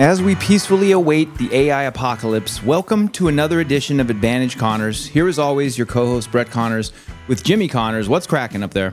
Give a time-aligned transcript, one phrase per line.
[0.00, 5.06] As we peacefully await the AI apocalypse, welcome to another edition of Advantage Connors.
[5.06, 6.90] Here, as always, your co host, Brett Connors,
[7.28, 8.08] with Jimmy Connors.
[8.08, 8.92] What's cracking up there?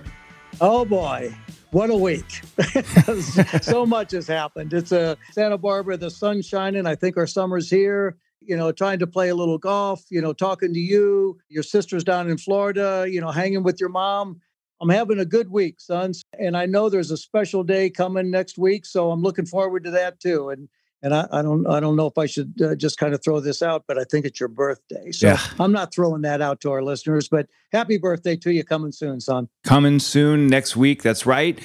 [0.61, 1.35] Oh, boy.
[1.71, 2.43] What a week.
[3.63, 4.73] so much has happened.
[4.73, 6.85] It's a Santa Barbara, the sun's shining.
[6.85, 8.17] I think our summer's here.
[8.39, 12.03] You know, trying to play a little golf, you know, talking to you, your sister's
[12.03, 14.39] down in Florida, you know, hanging with your mom.
[14.79, 16.21] I'm having a good week, sons.
[16.37, 18.85] And I know there's a special day coming next week.
[18.85, 20.49] So I'm looking forward to that too.
[20.49, 20.69] And
[21.03, 23.39] and I, I, don't I don't know if I should uh, just kind of throw
[23.39, 25.39] this out, but I think it's your birthday, so Yeah.
[25.59, 27.27] I'm not throwing that out to our listeners.
[27.27, 29.49] But happy birthday to you, coming soon, son.
[29.63, 31.57] Coming soon next week, that's right.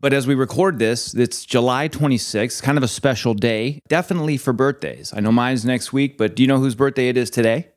[0.00, 4.52] But as we record this, it's July 26th, kind of a special day, definitely for
[4.52, 5.14] birthdays.
[5.16, 7.68] I know mine's next week, but do you know whose birthday it is today?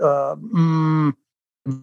[0.00, 1.12] Uh, mm,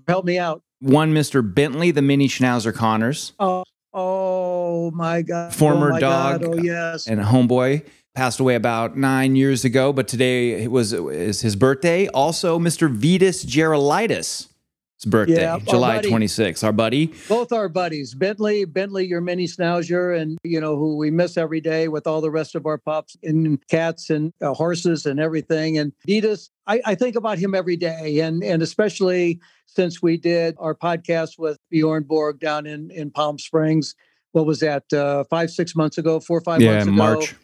[0.07, 0.61] help me out.
[0.81, 1.41] One Mr.
[1.41, 3.63] Bentley, the mini Schnauzer Connors, Oh,
[3.93, 5.53] oh my God!
[5.53, 6.49] Former oh my dog God.
[6.53, 7.07] Oh yes.
[7.07, 7.85] and a homeboy.
[8.15, 12.07] Passed away about nine years ago, but today it was is his birthday.
[12.07, 12.87] Also, Mr.
[12.87, 14.47] Vitas Gerulaitis.
[14.95, 16.09] His birthday, Yeah, July buddy.
[16.09, 16.63] 26th.
[16.63, 17.13] Our buddy.
[17.27, 21.59] Both our buddies, Bentley, Bentley, your mini schnauzer, and you know who we miss every
[21.59, 25.77] day with all the rest of our pups and cats and uh, horses and everything.
[25.77, 30.55] And Vitas, I, I think about him every day, and and especially since we did
[30.57, 33.93] our podcast with Bjorn Borg down in in Palm Springs.
[34.31, 34.91] What was that?
[34.93, 36.95] Uh, five, six months ago, four, or five yeah, months ago.
[36.95, 37.35] March.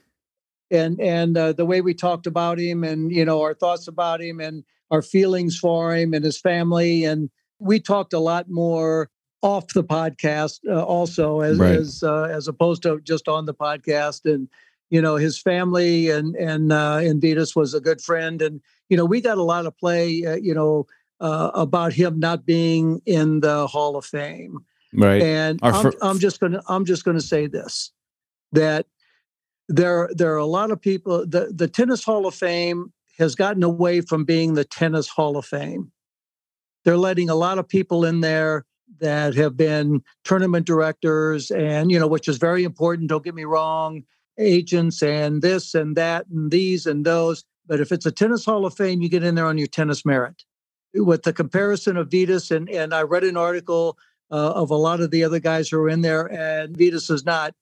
[0.72, 4.22] And and uh, the way we talked about him and you know our thoughts about
[4.22, 9.09] him and our feelings for him and his family and we talked a lot more
[9.42, 11.75] off the podcast uh, also as Right.
[11.75, 14.47] as uh, as opposed to just on the podcast and
[14.89, 18.97] you know his family and and uh, and Vitas was a good friend and you
[18.97, 20.86] know we got a lot of play uh, you know
[21.19, 25.22] uh, about him not being in the Hall of Fame Right.
[25.22, 27.92] and I'm, I'm just gonna I'm just gonna say this
[28.52, 28.86] that
[29.72, 33.64] there there are a lot of people the, the tennis hall of fame has gotten
[33.64, 35.92] away from being the tennis hall of fame
[36.83, 38.65] they're letting a lot of people in there
[38.99, 43.45] that have been tournament directors and you know which is very important don't get me
[43.45, 44.04] wrong
[44.39, 48.65] agents and this and that and these and those but if it's a tennis hall
[48.65, 50.43] of fame you get in there on your tennis merit
[50.93, 53.98] with the comparison of Vitas and and I read an article
[54.31, 57.26] uh, of a lot of the other guys who are in there, and Vitas is
[57.26, 57.54] not.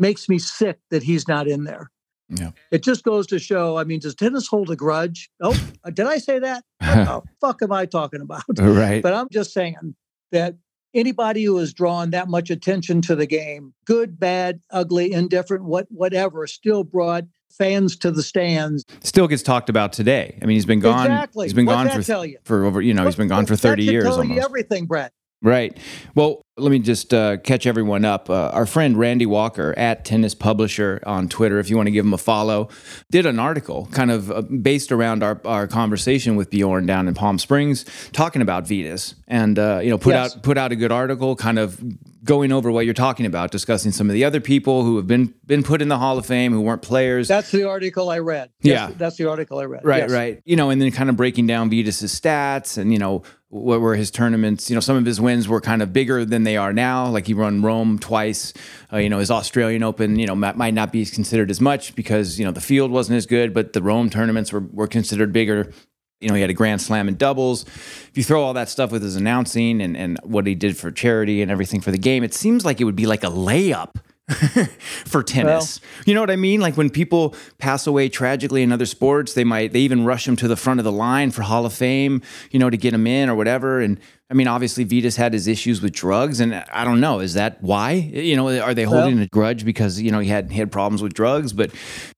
[0.00, 1.92] Makes me sick that he's not in there.
[2.28, 2.50] Yeah.
[2.70, 3.76] It just goes to show.
[3.76, 5.30] I mean, does tennis hold a grudge?
[5.40, 5.58] Oh,
[5.92, 6.64] did I say that?
[6.80, 8.42] What the fuck am I talking about?
[8.58, 9.02] right.
[9.02, 9.94] But I'm just saying
[10.32, 10.56] that
[10.94, 15.86] anybody who has drawn that much attention to the game, good, bad, ugly, indifferent, what
[15.90, 18.84] whatever, still brought fans to the stands.
[19.02, 20.38] Still gets talked about today.
[20.42, 21.06] I mean, he's been gone.
[21.06, 21.46] Exactly.
[21.46, 22.80] He's been What's gone for for over.
[22.80, 24.36] You know, he's been gone for thirty years tell almost.
[24.36, 25.12] You everything, Brett.
[25.42, 25.76] Right.
[26.14, 28.28] Well, let me just uh, catch everyone up.
[28.28, 32.04] Uh, our friend Randy Walker at Tennis Publisher on Twitter, if you want to give
[32.04, 32.68] him a follow,
[33.10, 37.14] did an article kind of uh, based around our, our conversation with Bjorn down in
[37.14, 40.36] Palm Springs, talking about Vitas, and uh, you know put Yes.
[40.36, 41.80] out put out a good article, kind of
[42.22, 45.32] going over what you're talking about, discussing some of the other people who have been
[45.46, 47.28] been put in the Hall of Fame who weren't players.
[47.28, 48.50] That's the article I read.
[48.60, 48.90] Yeah.
[48.94, 49.86] That's, the article I read.
[49.86, 50.10] Right, Yes.
[50.10, 50.42] right.
[50.44, 53.96] You know, and then kind of breaking down Vitas's stats and, you know, what were
[53.96, 54.70] his tournaments.
[54.70, 57.08] You know, some of his wins were kind of bigger than they are now.
[57.08, 58.52] Like he run Rome twice.
[58.92, 61.94] Uh, you know, his Australian Open, you know, might, might not be considered as much
[61.96, 65.32] because, you know, the field wasn't as good, but the Rome tournaments were, were considered
[65.32, 65.72] bigger.
[66.20, 67.64] You know, he had a grand slam in doubles.
[67.64, 70.92] If you throw all that stuff with his announcing and, and what he did for
[70.92, 73.96] charity and everything for the game, it seems like it would be like a layup
[75.06, 75.80] for tennis.
[76.06, 76.60] you know what I mean?
[76.60, 80.36] Like when people pass away tragically in other sports, they might they even rush them
[80.36, 83.06] to the front of the line for Hall of Fame, you know, to get them
[83.06, 83.80] in or whatever.
[83.80, 83.98] And
[84.30, 87.60] I mean, obviously Vitas had his issues with drugs, and I don't know, is that
[87.62, 87.92] why?
[87.92, 91.02] You know, are they holding a grudge because you know he had he had problems
[91.02, 91.72] with drugs, but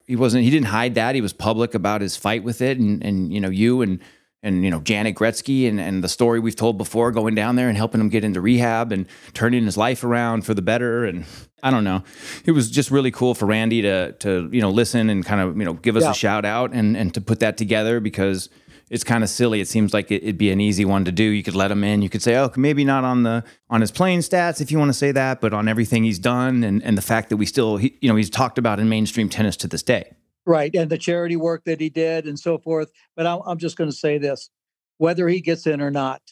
[0.06, 0.44] he wasn't.
[0.44, 1.14] He didn't hide that.
[1.14, 4.00] He was public about his fight with it, and and you know you and
[4.42, 7.68] and you know Janet Gretzky and, and the story we've told before, going down there
[7.68, 11.04] and helping him get into rehab and turning his life around for the better.
[11.04, 11.24] And
[11.62, 12.02] I don't know,
[12.44, 15.56] it was just really cool for Randy to to you know listen and kind of
[15.56, 16.10] you know give us Yeah.
[16.10, 18.48] a shout out and and to put that together because
[18.90, 19.60] it's kind of silly.
[19.62, 21.22] It seems like it, it'd be an easy one to do.
[21.24, 22.02] You could let him in.
[22.02, 24.90] You could say, oh, maybe not on the on his playing stats if you want
[24.90, 27.76] to say that, but on everything he's done and and the fact that we still
[27.78, 30.12] he, you know he's talked about in mainstream tennis to this day.
[30.44, 30.74] Right.
[30.74, 32.90] And the charity work that he did and so forth.
[33.16, 34.50] But I'm, I'm just going to say this
[34.98, 36.22] whether he gets in or not,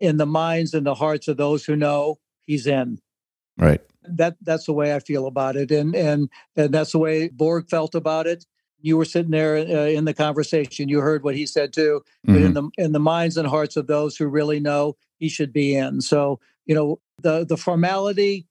[0.00, 2.98] in the minds and the hearts of those who know, he's in.
[3.56, 3.80] Right.
[4.02, 5.70] That That's the way I feel about it.
[5.70, 8.44] And, and, and that's the way Borg felt about it.
[8.80, 10.88] You were sitting there uh, in the conversation.
[10.88, 12.02] You heard what he said too.
[12.24, 15.52] But in the in the minds and hearts of those who really know, he should
[15.52, 16.00] be in.
[16.00, 18.46] So you know the the formality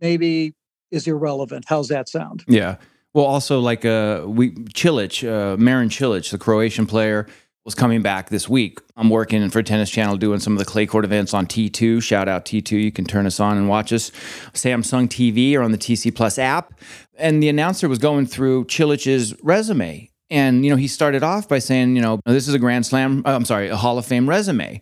[0.00, 0.54] maybe
[0.92, 1.64] is irrelevant.
[1.66, 2.44] How's that sound?
[2.46, 2.76] Yeah.
[3.14, 7.26] Well, also like uh, we Cilic, uh, Marin Cilic, the Croatian player,
[7.64, 8.80] was coming back this week.
[8.96, 12.02] I'm working for Tennis Channel doing some of the clay court events on T2.
[12.02, 12.72] Shout out T2.
[12.82, 14.10] You can turn us on and watch us.
[14.52, 16.72] Samsung TV or on the TC Plus app.
[17.18, 20.10] And the announcer was going through Cilic's resume.
[20.30, 23.22] And, you know, he started off by saying, you know, this is a Grand Slam,
[23.26, 24.80] uh, I'm sorry, a Hall of Fame resume.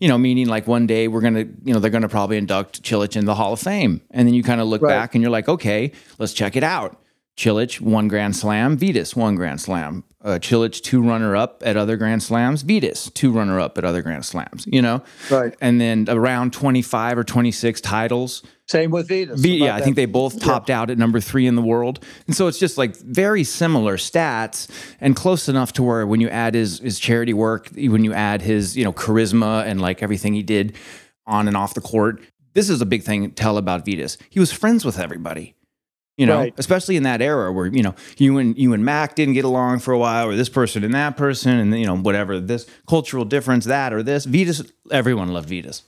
[0.00, 2.38] You know, meaning like one day we're going to, you know, they're going to probably
[2.38, 4.00] induct Cilic in the Hall of Fame.
[4.10, 4.88] And then you kind of look Right.
[4.88, 6.98] back and you're like, okay, let's check it out.
[7.36, 8.78] Cilic, one Grand Slam.
[8.78, 10.04] Vitas, one Grand Slam.
[10.24, 12.64] Uh, Cilic, two runner up at other Grand Slams.
[12.64, 15.02] Vitas, two runner up at other Grand Slams, you know?
[15.30, 15.54] Right.
[15.60, 18.42] And then around 25 or 26 titles.
[18.66, 19.38] Same with Vitas.
[19.38, 19.84] V- yeah, I that.
[19.84, 22.02] think they both topped out at number three in the world.
[22.26, 24.68] And so it's just like very similar stats
[25.00, 28.40] and close enough to where when you add his, his charity work, when you add
[28.40, 30.74] his, you know, charisma and like everything he did
[31.26, 32.22] on and off the court,
[32.54, 34.16] this is a big thing to tell about Vitas.
[34.30, 35.55] He was friends with everybody.
[36.16, 36.54] You know, Right.
[36.56, 39.80] especially in that era where you know you and you and Mac didn't get along
[39.80, 43.24] for a while, or this person and that person, and you know whatever this cultural
[43.26, 44.24] difference, that or this.
[44.26, 45.82] Vitas, everyone loved Vitas.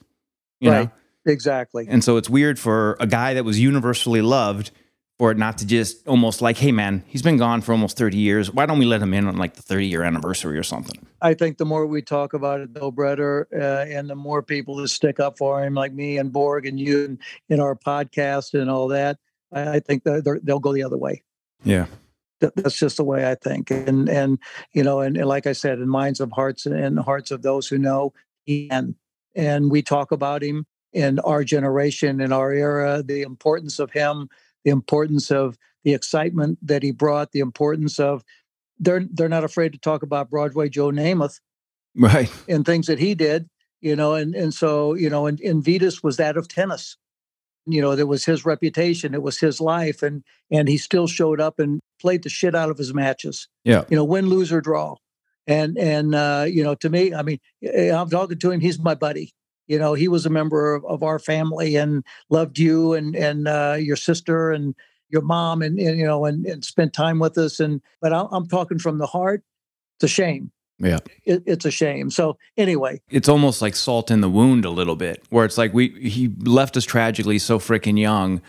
[0.61, 0.91] You Right.
[1.25, 1.87] know, Exactly.
[1.89, 4.71] and so it's weird for a guy that was universally loved
[5.19, 8.19] for it not to just almost like, hey man, he's been gone for almost 30
[8.19, 8.53] years.
[8.53, 11.07] Why don't we let him in on like the 30 year anniversary or something?
[11.23, 14.77] I think the more we talk about it, Bill Bretter, uh, and the more people
[14.77, 18.55] that stick up for him, like me and Borg and you in, in our podcast
[18.55, 19.19] and all that,
[19.53, 21.23] I, think that they'll go the other way.
[21.65, 21.87] Yeah.
[22.41, 23.71] That's just the way I think.
[23.71, 24.39] And and
[24.73, 27.67] you know, and, and like I said, in minds of hearts and hearts of those
[27.67, 28.13] who know,
[28.45, 28.95] he can.
[29.35, 34.29] And we talk about him in our generation, in our era, the importance of him,
[34.65, 38.25] the importance of the excitement that he brought, the importance of
[38.79, 41.41] they're they're not afraid to talk about Broadway Joe Namath
[41.95, 42.31] Right.
[42.49, 43.49] and things that he did,
[43.81, 46.97] you know, and and so you know, and, and Vitas was that of tennis.
[47.71, 51.41] You know, there was his reputation, it was his life, and and he still showed
[51.41, 53.49] up and played the shit out of his matches.
[53.65, 53.85] Yeah.
[53.89, 54.97] You know, win, lose, or draw.
[55.47, 58.61] And and uh, you know, to me, I mean, eh, I'm talking to him.
[58.61, 59.33] He's my buddy.
[59.67, 63.49] You know, he was a member of, of our family and loved you and and
[63.49, 64.75] uh, your sister and
[65.11, 67.61] your mom and, and you know and, and spent time with us.
[67.61, 69.43] And but I'm, I'm talking from the heart.
[69.97, 70.53] It's a shame.
[70.79, 70.99] Yeah.
[71.25, 72.11] It, it's a shame.
[72.11, 75.75] So anyway, It's almost like salt in the wound a little bit, where it's like
[75.75, 78.41] we he left us tragically so freaking young.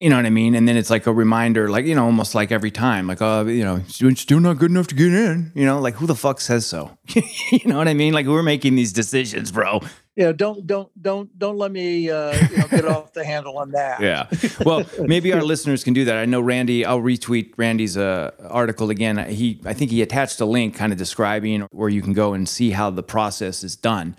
[0.00, 0.56] You know what I mean?
[0.56, 3.46] And then it's like a reminder, like, you know, almost like every time, like, oh,
[3.46, 5.52] you know, still not good enough to get in.
[5.54, 6.98] You know, like who the fuck says so?
[7.14, 8.12] you know what I mean?
[8.12, 9.80] Like we're making these decisions, bro.
[10.16, 13.56] You know, don't don't don't don't let me uh, you know, get off the handle
[13.58, 14.00] on that.
[14.00, 14.26] Yeah.
[14.64, 16.16] Well, maybe our listeners can do that.
[16.16, 16.84] I know Randy.
[16.84, 19.16] I'll retweet Randy's uh, article again.
[19.30, 22.48] He, I think he attached a link, kind of describing where you can go and
[22.48, 24.16] see how the process is done.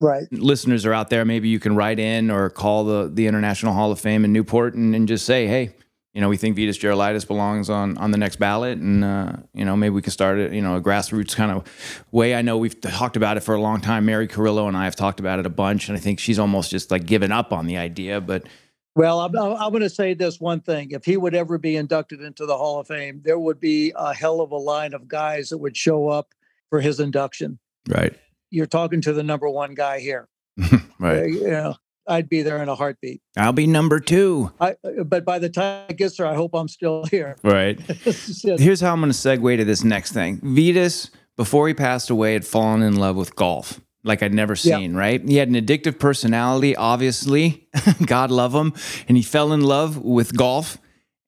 [0.00, 0.24] Right.
[0.32, 1.24] Listeners are out there.
[1.24, 4.74] Maybe you can write in or call the the International Hall of Fame in Newport
[4.74, 5.74] and, and just say, hey.
[6.14, 9.64] You know, we think Vitas Gerulaitis belongs on on the next ballot, and uh, you
[9.64, 10.52] know maybe we can start it.
[10.52, 12.34] You know, a grassroots kind of way.
[12.34, 14.04] I know we've talked about it for a long time.
[14.04, 16.70] Mary Carrillo and I have talked about it a bunch, and I think she's almost
[16.70, 18.20] just like given up on the idea.
[18.20, 18.46] But
[18.94, 22.20] Well, I'm, I'm going to say this one thing: if he would ever be inducted
[22.20, 25.48] into the Hall of Fame, there would be a hell of a line of guys
[25.48, 26.34] that would show up
[26.68, 27.58] for his induction.
[27.88, 28.14] right,
[28.50, 30.28] You're talking to the number one guy here.
[30.98, 31.22] right.
[31.22, 31.76] Uh, know,
[32.06, 33.20] I'd be there in a heartbeat.
[33.36, 34.52] I'll be number two.
[34.60, 37.36] I, uh, but by the time it gets there, I hope I'm still here.
[37.42, 37.78] Right.
[38.04, 38.58] This is it.
[38.60, 40.38] Here's how I'm going to segue to this next thing.
[40.40, 44.78] Vitas, before he passed away, had fallen in love with golf like I'd never Yeah.
[44.78, 45.22] seen, right?
[45.26, 47.68] He had an addictive personality, obviously.
[48.06, 48.72] God love him.
[49.06, 50.78] And he fell in love with golf.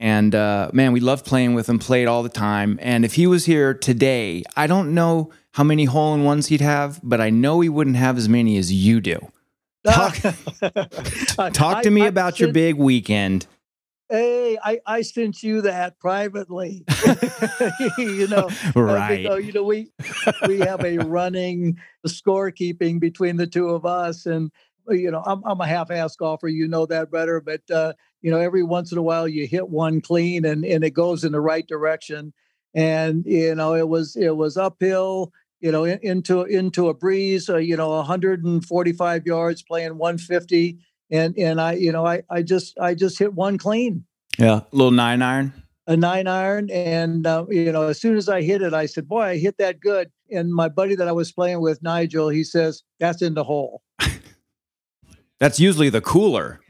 [0.00, 2.78] And uh, man, we loved playing with him, played all the time.
[2.82, 6.60] And if he was here today, I don't know how many hole in ones he'd
[6.60, 9.28] have, but I know he wouldn't have as many as you do.
[9.84, 10.16] Talk,
[11.52, 13.46] talk to me I- I about your big weekend.
[14.10, 16.84] Hey, I, I sent you that privately.
[17.98, 19.22] you know, uh, Right.
[19.22, 19.90] because, you know, we
[20.46, 24.50] we have a running scorekeeping between the two of us, and
[24.88, 26.48] uh, you know, I'm I'm a half-ass golfer.
[26.48, 29.70] You know that better, but uh, you know, every once in a while you hit
[29.70, 32.34] one clean, and and it goes in the right direction.
[32.74, 35.32] And you know, it was it was uphill.
[35.64, 37.48] You know, in, into into a breeze.
[37.48, 40.78] Uh, you know, 145 yards, playing 150
[41.10, 44.04] and and I you know I I just I just hit one clean
[44.38, 44.60] Yeah.
[44.72, 45.52] A little nine iron.
[45.86, 49.06] a nine iron and uh, you know as soon as I hit it I said
[49.08, 52.42] boy I hit that good and my buddy that I was playing with Nigel he
[52.44, 53.82] says that's in the hole
[55.40, 56.60] That's usually the cooler.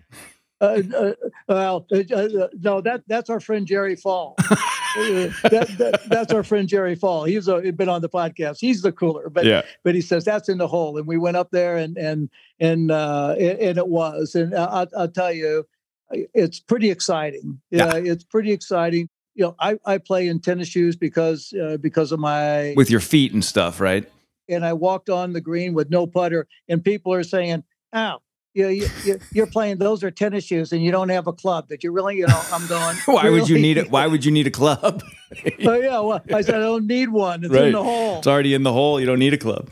[0.60, 1.12] uh, uh,
[1.48, 4.36] well uh, uh, no that that's our friend Jerry Fall
[5.42, 8.92] that, that, that's our friend Jerry Fall he's a, been on the podcast he's the
[8.92, 9.62] cooler but yeah.
[9.82, 12.90] but he says that's in the hole and we went up there and and and
[12.90, 15.66] uh and, it was and I'll, I'll tell you
[16.10, 17.86] it's pretty exciting Yeah.
[17.86, 22.12] uh, it's pretty exciting you know, I, I play in tennis shoes because uh, because
[22.12, 24.08] of my with your feet and stuff, right?
[24.48, 28.20] And I walked on the green with no putter, and people are saying, "Ow,
[28.54, 31.82] you, you, you're playing those are tennis shoes and you don't have a club that
[31.84, 33.40] you really you know i'm going why really?
[33.40, 35.02] would you need it why would you need a club
[35.64, 37.66] oh yeah well i said i don't need one it's right.
[37.66, 39.68] in the hole it's already in the hole you don't need a club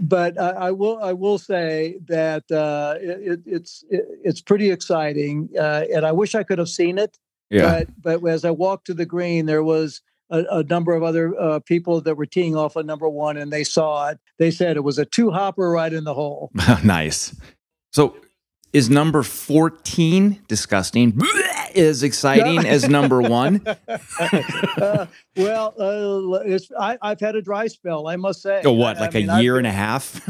[0.00, 5.48] but uh, i will i will say that uh, it, it's it, it's pretty exciting
[5.58, 7.18] uh, and i wish i could have seen it
[7.50, 7.84] yeah.
[8.02, 11.38] but but as i walked to the green there was a, a, number of other
[11.38, 14.18] uh, people that were teeing off at number one and they saw it.
[14.38, 16.50] They said it was a two hopper right in the hole.
[16.84, 17.36] nice.
[17.92, 18.16] So
[18.72, 21.20] is number 14 disgusting?
[21.74, 23.62] Is exciting as number one?
[23.86, 25.06] Uh,
[25.36, 28.62] well uh, I, have had a dry spell i must say.
[28.64, 30.20] Oh what like I mean, a year been, and a half?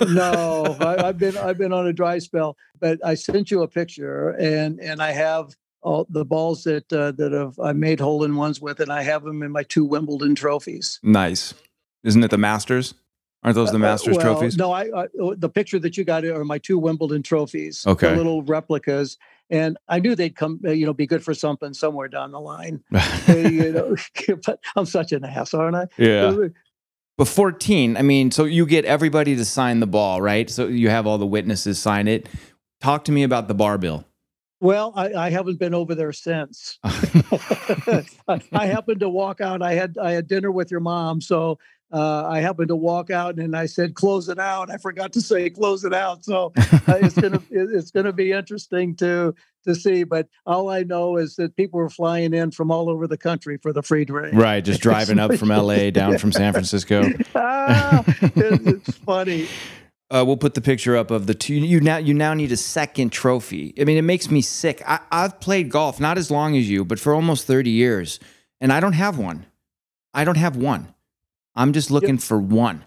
[0.08, 3.68] No I, have been i've been on a dry spell but i sent you a
[3.68, 8.24] picture and and i have all the balls that uh, that have i made hole
[8.24, 10.98] in ones with and i have them in my two wimbledon trophies.
[11.02, 11.54] Nice.
[12.02, 12.94] Isn't it the masters
[13.42, 14.56] Aren't those the uh, uh, Masters well, trophies?
[14.56, 17.86] No, I, I, oh, the picture that you got are my two Wimbledon trophies.
[17.86, 19.16] Okay, little replicas,
[19.48, 22.40] and I knew they'd come, uh, you know, be good for something somewhere down the
[22.40, 22.82] line.
[23.28, 23.96] you know,
[24.46, 25.86] but I'm such an ass, aren't I?
[25.96, 26.48] Yeah.
[27.16, 30.48] But 14, I mean, so you get everybody to sign the ball, right?
[30.48, 32.28] So you have all the witnesses sign it.
[32.80, 34.06] Talk to me about the bar bill.
[34.60, 36.78] Well, I, I, haven't been over there since.
[36.84, 38.04] I,
[38.52, 39.62] I, happened to walk out.
[39.62, 41.58] I had I had dinner with your mom, so
[41.92, 45.20] uh, I happened to walk out and I said, "Close it out." I forgot to
[45.20, 50.04] say, "Close it out." So uh, it's gonna it's gonna be interesting to to see.
[50.04, 53.58] But all I know is that people were flying in from all over the country
[53.58, 54.34] for the free drink.
[54.34, 55.90] Right, just driving up from L.A.
[55.90, 57.10] down from San Francisco.
[57.34, 59.48] ah, it, it's funny.
[60.12, 61.54] Uh, we'll put the picture up of the two.
[61.54, 63.74] You now you now need a second trophy.
[63.80, 64.80] I mean, it makes me sick.
[64.86, 68.20] I, I've played golf not as long as you, but for almost thirty years,
[68.60, 69.46] and I don't have one.
[70.14, 70.94] I don't have one.
[71.54, 72.84] I'm just looking for one.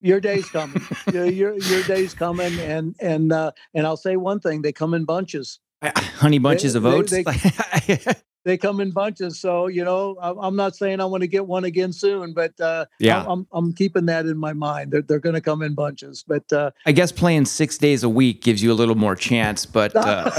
[0.00, 0.82] Your day's coming.
[1.12, 4.94] your, your, your day's coming, and and uh, and I'll say one thing: they come
[4.94, 5.60] in bunches.
[5.82, 7.10] Honey bunches they, of oats.
[7.12, 7.22] They,
[7.86, 7.98] they,
[8.44, 9.40] they, come in bunches.
[9.40, 12.86] So you know, I'm not saying I want to get one again soon, but uh,
[12.98, 14.92] yeah, I'm I'm keeping that in my mind.
[14.92, 16.24] They're they're going to come in bunches.
[16.26, 19.66] But uh, I guess playing six days a week gives you a little more chance.
[19.66, 20.30] But uh,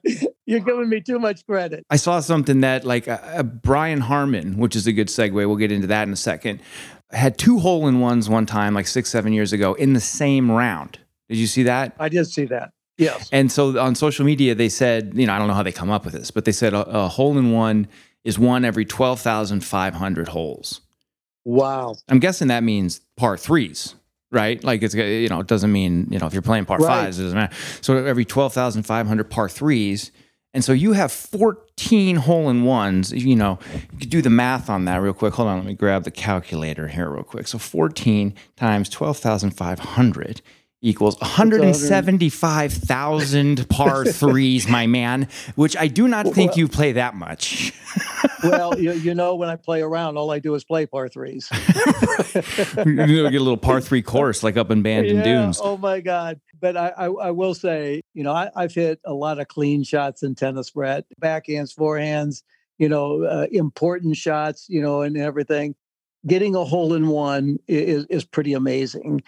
[0.52, 1.86] You're giving me too much credit.
[1.88, 5.32] I saw something that like uh, uh, Brian Harman, which is a good segue.
[5.32, 6.60] We'll get into that in a second.
[7.10, 10.50] Had two hole in ones one time, like six, seven years ago, in the same
[10.50, 10.98] round.
[11.28, 11.94] Did you see that?
[11.98, 12.72] I did see that.
[13.02, 13.28] Yes.
[13.32, 15.90] And so on social media, they said, you know, I don't know how they come
[15.90, 17.88] up with this, but they said a, a hole in one
[18.24, 20.80] is one every 12,500 holes.
[21.44, 21.96] Wow.
[22.08, 23.94] I'm guessing that means par threes
[24.32, 24.64] right?
[24.64, 27.04] Like it's you know it doesn't mean you know if you're playing par right.
[27.04, 27.54] fives it doesn't matter.
[27.82, 30.10] So every twelve thousand five hundred par threes,
[30.52, 33.12] and so you have fourteen hole in ones.
[33.12, 33.58] You know
[33.92, 35.34] you could do the math on that real quick.
[35.34, 37.46] Hold on, let me grab the calculator here real quick.
[37.46, 40.42] So fourteen times twelve thousand five hundred
[40.82, 47.14] equals 175,000 par threes, my man, which I do not think well, you play that
[47.14, 47.72] much.
[48.44, 51.48] well, you, you, know, when I play around, all I do is play par threes.
[52.84, 55.60] you know, get a little par three course like up in Bandon yeah, Dunes.
[55.62, 56.40] Oh my God.
[56.60, 59.84] But I, I, I will say, you know, I, have hit a lot of clean
[59.84, 62.42] shots in tennis, Brett, backhands, forehands,
[62.78, 65.74] you know, uh, important shots, you know, and everything.
[66.26, 69.22] Getting a hole in one is, is pretty amazing.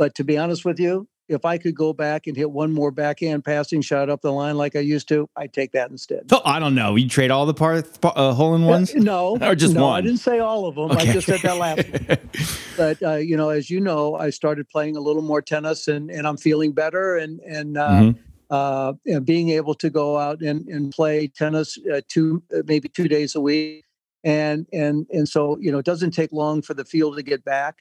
[0.00, 2.90] But to be honest with you, if I could go back and hit one more
[2.90, 6.22] backhand passing shot up the line like I used to, I'd take that instead.
[6.32, 6.96] Oh, I don't know.
[6.96, 8.94] You trade all the par, uh, hole in ones?
[8.94, 9.98] Uh, no, or just no, one.
[9.98, 10.92] I didn't say all of them.
[10.92, 11.10] Okay.
[11.10, 12.18] I just said that last one.
[12.78, 16.10] But uh, you know, as you know, I started playing a little more tennis, and
[16.10, 17.76] and I'm feeling better, and and.
[17.76, 18.20] Uh, mm-hmm.
[18.52, 22.88] Uh, and being able to go out and, and play tennis uh, two uh, maybe
[22.88, 23.84] two days a week,
[24.24, 27.44] and and and so you know it doesn't take long for the field to get
[27.44, 27.76] back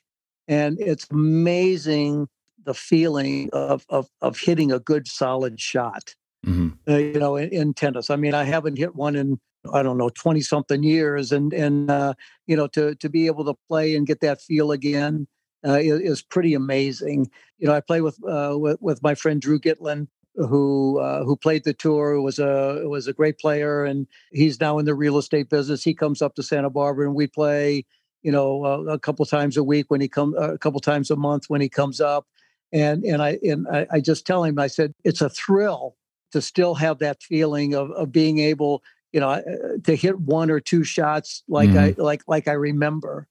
[0.49, 2.27] and it's amazing
[2.65, 6.15] the feeling of of of hitting a good solid shot.
[6.45, 6.69] Mm-hmm.
[6.87, 8.09] Uh, you know, in, in, tennis.
[8.09, 9.39] I mean, I haven't hit one in
[9.73, 12.15] I don't know twenty something years, and and uh,
[12.47, 15.27] you know to to be able to play and get that feel again
[15.65, 17.29] uh, is, is, pretty amazing.
[17.59, 21.35] You know, I play with uh, with, with my friend Drew Gitlin, who uh, who
[21.35, 25.17] played the tour was a was a great player and he's now in the real
[25.17, 27.85] estate business he comes up to santa barbara and we play
[28.21, 31.09] you know, uh, a couple times a week when he come, uh, a couple times
[31.09, 32.27] a month when he comes up,
[32.71, 35.95] and and I and I, I, just tell him, I said, it's a thrill
[36.31, 39.41] to still have that feeling of of being able, you know, uh,
[39.83, 42.01] to hit one or two shots like mm-hmm.
[42.01, 43.27] I like like I remember,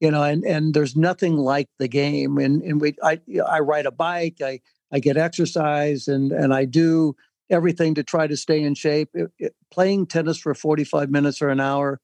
[0.00, 3.86] you know, and and there's nothing like the game, and and we I I ride
[3.86, 4.60] a bike, I
[4.92, 7.16] I get exercise, and and I do
[7.50, 9.10] everything to try to stay in shape.
[9.14, 12.00] It, it, playing tennis for 45 minutes or an hour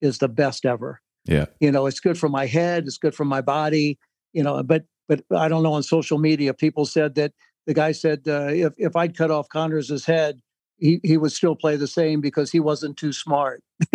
[0.00, 1.00] is the best ever.
[1.24, 1.46] Yeah.
[1.60, 3.98] You know, it's good for my head, it's good for my body,
[4.32, 7.32] you know, but but I don't know on social media people said that
[7.66, 10.40] the guy said uh, if if I'd cut off Connors' head,
[10.78, 13.62] he, he would still play the same because he wasn't too smart.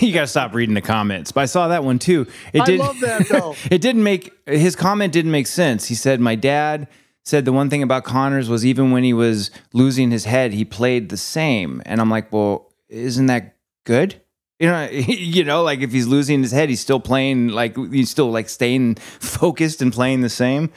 [0.00, 1.32] you got to stop reading the comments.
[1.32, 2.26] But I saw that one too.
[2.52, 3.54] It did, I love that though.
[3.70, 5.86] it didn't make his comment didn't make sense.
[5.86, 6.88] He said, "My dad
[7.24, 10.64] said the one thing about Connors was even when he was losing his head, he
[10.64, 14.21] played the same." And I'm like, "Well, isn't that good?"
[14.62, 18.10] You know, you know, like if he's losing his head, he's still playing like he's
[18.10, 20.70] still like staying focused and playing the same.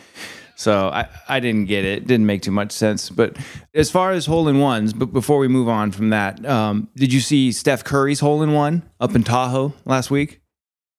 [0.56, 2.08] So I, I didn't get it.
[2.08, 3.10] Didn't make too much sense.
[3.10, 3.38] But
[3.76, 7.14] as far as hole in ones, but before we move on from that, um, did
[7.14, 10.42] you see Steph Curry's hole in one up in Tahoe last week?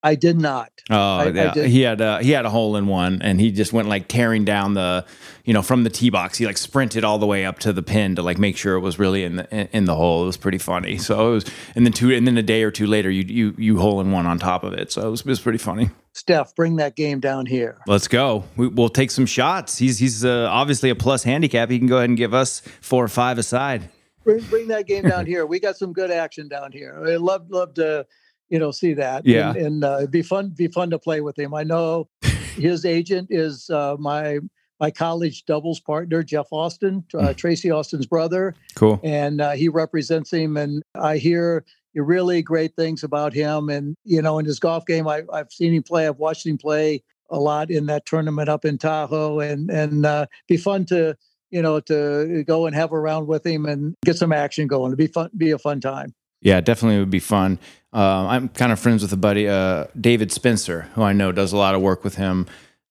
[0.06, 0.70] I did not.
[0.88, 1.52] Oh, I, yeah.
[1.56, 4.06] I he had a, he had a hole in one, and he just went like
[4.06, 5.04] tearing down the,
[5.44, 6.38] you know, from the tee box.
[6.38, 8.80] He like sprinted all the way up to the pin to like make sure it
[8.80, 10.22] was really in the in the hole.
[10.22, 10.96] It was pretty funny.
[10.96, 11.44] So it was,
[11.74, 14.12] and then two, and then a day or two later, you you you hole in
[14.12, 14.92] one on top of it.
[14.92, 15.90] So it was, it was pretty funny.
[16.12, 17.78] Steph, bring that game down here.
[17.88, 18.44] Let's go.
[18.56, 19.76] We, will take some shots.
[19.78, 21.68] He's he's uh, obviously a plus handicap.
[21.68, 23.90] He can go ahead and give us four or five aside.
[24.22, 25.46] Bring bring that game down here.
[25.46, 26.96] We got some good action down here.
[27.04, 28.06] I love love to
[28.48, 29.26] you know see that.
[29.26, 31.54] Yeah, and, and uh, it'd be fun be fun to play with him.
[31.54, 34.40] I know his agent is uh, my
[34.80, 37.36] my college doubles partner Jeff Austin, uh, mm.
[37.36, 38.54] Tracy Austin's brother.
[38.74, 39.00] Cool.
[39.02, 43.68] And uh, he represents him, and I hear really great things about him.
[43.68, 46.06] And, you know, in his golf game, I, have seen him play.
[46.06, 50.26] I've watched him play a lot in that tournament up in Tahoe and, and uh,
[50.46, 51.16] be fun to,
[51.50, 54.90] you know, to go and have a round with him and get some action going.
[54.90, 56.14] It'd be fun, be a fun time.
[56.46, 57.58] Yeah, definitely would be fun.
[57.92, 61.52] Uh, I'm kind of friends with a buddy, uh, David Spencer, who I know does
[61.52, 62.46] a lot of work with him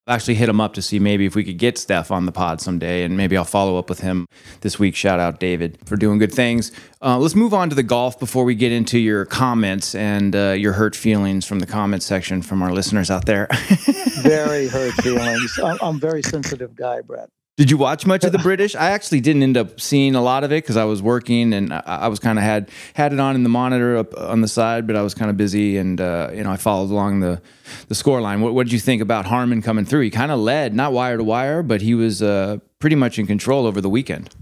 [0.07, 2.59] actually hit him up to see maybe if we could get Steph on the pod
[2.59, 4.27] someday, and maybe I'll follow up with him
[4.59, 4.93] this week.
[4.93, 6.74] Shout out David for doing good things.
[7.01, 10.51] Uh, let's move on to the golf before we get into your comments and uh,
[10.51, 13.47] your hurt feelings from the comment section from our listeners out there.
[14.21, 15.58] very hurt feelings.
[15.63, 17.30] I'm, I'm a very sensitive guy, Brett.
[17.58, 18.76] Did you watch much of the British?
[18.76, 21.72] I actually didn't end up seeing a lot of it because I was working and
[21.72, 24.86] I, was kind of had had it on in the monitor up on the side,
[24.86, 27.41] but I was kind of busy and uh, you know I followed along the
[27.88, 28.41] the score line.
[28.41, 30.02] What, what did you think about Harman coming through?
[30.02, 33.26] He kind of led, not wire to wire, but he was uh, pretty much in
[33.26, 34.36] control over the weekend.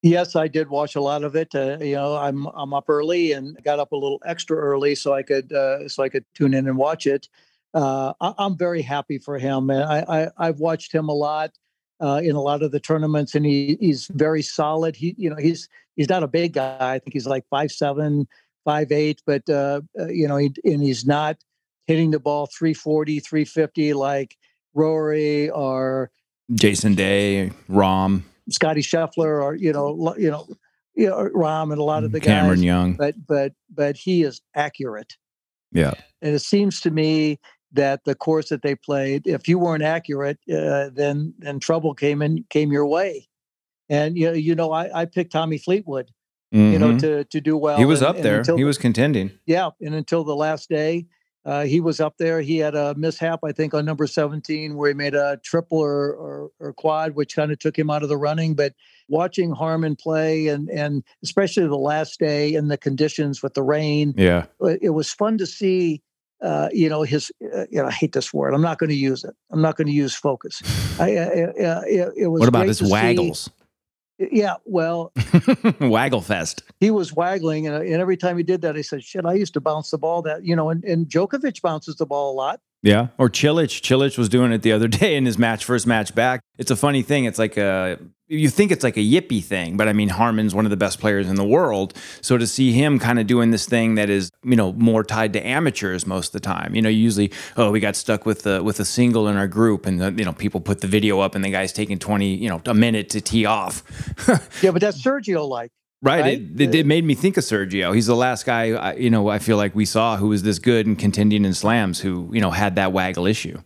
[0.00, 1.54] Yes, I did watch a lot of it.
[1.54, 5.12] Uh, you know, I'm I'm up early and got up a little extra early so
[5.12, 7.28] I could uh, so I could tune in and watch it.
[7.74, 9.70] Uh, I, am very happy for him.
[9.70, 11.50] I, I I've watched him a lot
[12.00, 14.96] uh, in a lot of the tournaments, and he he's very solid.
[14.96, 16.76] He you know he's he's not a big guy.
[16.94, 18.26] I think he's like five seven,
[18.64, 21.36] five eight, but uh, uh, you know, he, and he's not
[21.86, 24.36] hitting the ball 340, 350 like
[24.74, 26.10] Rory or
[26.52, 30.46] Jason Day, Rahm, Scotty Scheffler, or you know, you know,
[30.94, 32.62] you know, Rahm and a lot of the Cameron guys.
[32.62, 35.16] Cameron Young, but but but he is accurate.
[35.72, 37.40] Yeah, and it seems to me
[37.74, 42.22] that the course that they played, if you weren't accurate, uh, then then trouble came
[42.22, 43.28] in came your way.
[43.88, 46.10] And you know, you know, I, I picked Tommy Fleetwood,
[46.54, 46.72] mm-hmm.
[46.72, 46.98] you know, mm-hmm.
[46.98, 47.76] to to do well.
[47.76, 48.42] He was and, up there.
[48.42, 49.32] He was contending.
[49.46, 51.06] Yeah, and until the last day,
[51.44, 52.40] uh, he was up there.
[52.40, 56.14] He had a mishap, I think, on number 17, where he made a triple or,
[56.14, 58.54] or, or quad, which kind of took him out of the running.
[58.54, 58.72] But
[59.08, 64.14] watching Harman play, and and especially the last day and the conditions with the rain,
[64.16, 64.46] yeah,
[64.80, 66.02] it was fun to see
[66.44, 68.54] uh, you know his uh, you know I hate this word.
[68.54, 69.34] I'm not going to use it.
[69.50, 70.62] I'm not going to use focus.
[71.00, 72.40] I, uh, it, it, was.
[72.40, 73.44] What about his waggles?
[74.20, 75.12] See, yeah, well,
[75.80, 76.62] waggle fest.
[76.78, 79.54] He was waggling, and, and every time he did that, I said, "Shit, I used
[79.54, 82.60] to bounce the ball that you know." And, and Djokovic bounces the ball a lot.
[82.84, 83.80] Yeah, or Cilic.
[83.80, 86.40] Cilic was doing it the other day in his match, first match back.
[86.58, 87.24] It's a funny thing.
[87.24, 90.66] It's like a you think it's like a yippy thing, but I mean Harman's one
[90.66, 91.94] of the best players in the world.
[92.20, 95.32] So to see him kind of doing this thing that is you know more tied
[95.32, 96.74] to amateurs most of the time.
[96.74, 99.86] You know, usually oh we got stuck with the with a single in our group,
[99.86, 102.50] and the, you know people put the video up, and the guy's taking twenty you
[102.50, 103.82] know a minute to tee off.
[104.62, 105.72] yeah, but that's Sergio like.
[106.02, 106.20] Right.
[106.20, 106.40] right?
[106.40, 107.94] It, it, it, made me think of Sergio.
[107.94, 110.58] He's the last guy, I, you know, I feel like we saw who was this
[110.58, 113.58] good and contending in slams who, you know, had that waggle issue.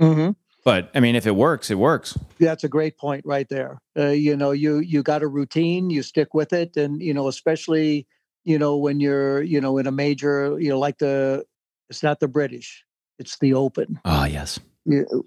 [0.00, 0.32] Mm-hmm.
[0.64, 2.18] But I mean, if it works, it works.
[2.38, 3.78] That's a great point right there.
[3.98, 7.28] Uh, you know, you you got a routine, you stick with it, and you know,
[7.28, 8.06] especially
[8.44, 11.44] you know when you're you know in a major, you know, like the
[11.90, 12.82] it's not the British,
[13.18, 14.00] it's the Open.
[14.06, 14.58] Ah, yes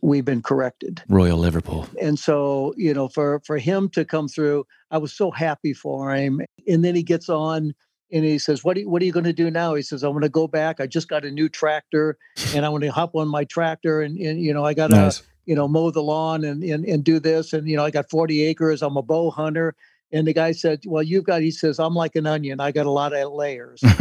[0.02, 1.02] we've been corrected.
[1.10, 1.88] Royal Liverpool.
[2.02, 6.14] And so, you know, for for him to come through, I was so happy for
[6.14, 6.42] him.
[6.68, 7.74] And then he gets on
[8.12, 10.04] and he says, "What are you, what are you going to do now?" He says,
[10.04, 10.80] "I'm going to go back.
[10.80, 12.18] I just got a new tractor,
[12.54, 14.96] and I want to hop on my tractor, and, and you know, I got to
[14.96, 15.24] nice.
[15.46, 18.10] you know mow the lawn and, and and do this, and you know, I got
[18.10, 18.82] 40 acres.
[18.82, 19.76] I'm a bow hunter."
[20.12, 22.60] and the guy said, "Well, you've got." He says, "I'm like an onion.
[22.62, 23.84] I got a lot of layers."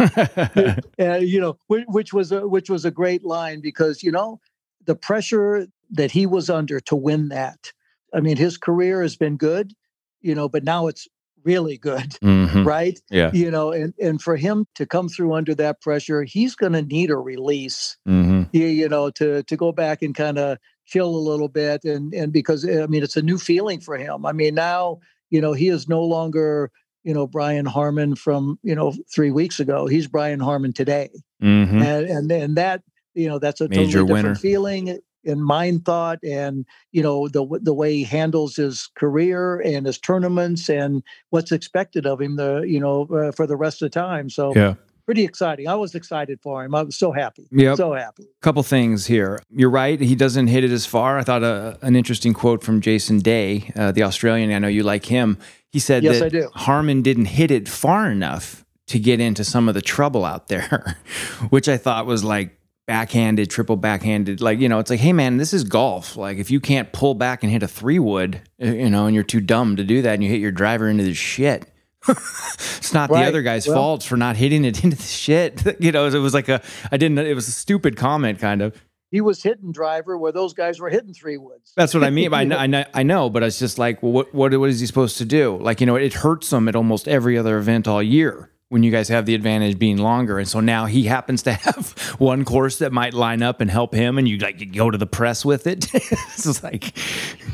[0.98, 4.40] and you know, which, which was a which was a great line because you know
[4.86, 7.72] the pressure that he was under to win that.
[8.14, 9.72] I mean, his career has been good,
[10.20, 11.06] you know, but now it's
[11.44, 12.64] really good, mm-hmm.
[12.64, 12.98] right?
[13.10, 13.30] Yeah.
[13.32, 16.82] You know, and and for him to come through under that pressure, he's going to
[16.82, 17.96] need a release.
[18.06, 18.44] Mm-hmm.
[18.52, 22.12] You, you know, to to go back and kind of chill a little bit, and
[22.12, 24.26] and because I mean, it's a new feeling for him.
[24.26, 24.98] I mean, now
[25.30, 26.70] you know he is no longer
[27.04, 29.86] you know Brian Harman from you know three weeks ago.
[29.86, 31.10] He's Brian Harman today,
[31.42, 31.80] mm-hmm.
[31.80, 32.82] and and and that
[33.16, 34.34] you know that's a Major totally different winner.
[34.34, 39.86] feeling and mind thought and you know the the way he handles his career and
[39.86, 43.90] his tournaments and what's expected of him the you know uh, for the rest of
[43.90, 44.74] the time so yeah
[45.06, 45.68] pretty exciting.
[45.68, 46.74] I was excited for him.
[46.74, 47.48] I was so happy.
[47.50, 48.26] Yeah, so happy.
[48.42, 49.40] Couple things here.
[49.50, 49.98] You're right.
[49.98, 51.16] He doesn't hit it as far.
[51.16, 54.52] I thought a, uh, an interesting quote from Jason Day, uh, the Australian.
[54.52, 55.38] I know you like him.
[55.70, 56.50] He said yes, that I do.
[56.54, 60.96] Harman didn't hit it far enough to get into some of the trouble out there,
[61.50, 62.55] which I thought was like
[62.86, 64.40] backhanded, triple backhanded.
[64.40, 66.16] Like, you know, it's like, hey, man, this is golf.
[66.16, 69.14] Like, if you can't pull back and hit a three wood, uh, you know, and
[69.14, 71.70] you're too dumb to do that and you hit your driver into the shit.
[72.08, 73.22] it's not right.
[73.22, 75.62] the other guy's well, fault for not hitting it into the shit.
[75.80, 78.80] you know, it was like a, I didn't, it was a stupid comment kind of.
[79.10, 81.72] He was hitting driver where those guys were hitting three woods.
[81.76, 82.34] That's what I mean.
[82.34, 84.80] I, know, I know, I know, but it's just like, well, what, what, what is
[84.80, 85.56] he supposed to do?
[85.58, 88.90] Like, you know, it hurts him at almost every other event all year when you
[88.90, 90.38] guys have the advantage being longer.
[90.38, 93.94] And so now he happens to have one course that might line up and help
[93.94, 95.88] him, and you like you go to the press with it.
[95.94, 96.96] it's like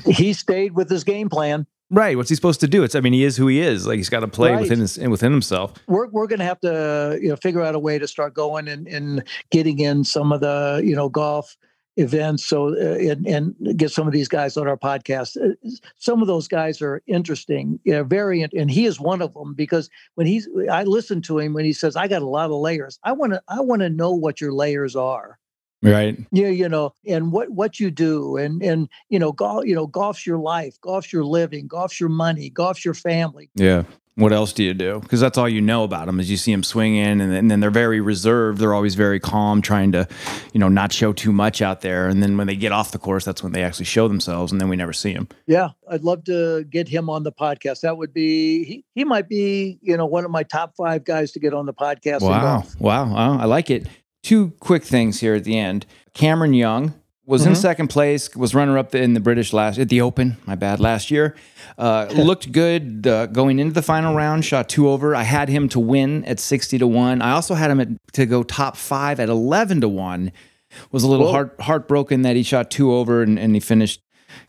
[0.07, 1.67] he stayed with his game plan.
[1.91, 2.17] Right.
[2.17, 2.85] What's he supposed to do?
[2.85, 3.87] It's I mean, he is who he is.
[3.87, 4.63] Like he's got to play right.
[4.63, 5.75] within his within himself.
[5.89, 8.89] We're we're gonna have to you know figure out a way to start going and,
[8.89, 11.55] and getting in some of the, you know, golf
[11.97, 15.37] events so uh, and, and, get some of these guys on our podcast.
[15.37, 15.55] Uh,
[15.99, 19.91] some of those guys are interesting yeah very and he is one of them because
[20.15, 22.99] when he's i listen to him when he says i got a lot of layers
[23.05, 25.39] i want to i want to know what your layers are.
[25.85, 26.17] Right.
[26.31, 29.87] Yeah you know and what what you do and and you know golf you know
[29.87, 33.51] golf's your life golf's your living golf's your money golf's your family.
[33.55, 33.83] Yeah
[34.15, 35.01] what else do you do?
[35.01, 37.51] Because that's all you know about them is you see them swinging, and then, and
[37.51, 38.59] then, they're very reserved.
[38.59, 40.07] They're always very calm, trying to,
[40.53, 42.09] you know, not show too much out there.
[42.09, 44.61] And then when they get off the course, that's when they actually show themselves, and
[44.61, 45.29] then we never see them.
[45.47, 47.81] Yeah, I'd love to get him on the podcast.
[47.81, 48.85] That would be he.
[48.95, 51.75] He might be, you know, one of my top five guys to get on the
[51.75, 52.21] podcast.
[52.21, 53.39] Wow, wow, wow!
[53.39, 53.87] I like it.
[54.23, 55.87] Two quick things here at the end.
[56.15, 56.95] Cameron Young
[57.25, 57.51] was mm-hmm.
[57.51, 60.37] in second place, was runner up in the British last at the Open.
[60.47, 61.37] My bad, last year.
[61.79, 64.45] Uh, looked good uh, going into the final round.
[64.45, 65.15] Shot two over.
[65.15, 67.23] I had him to win at sixty to one.
[67.23, 70.33] I also had him at, to go top five at eleven to one.
[70.91, 74.01] Was a little heart heartbroken that he shot two over and, and he finished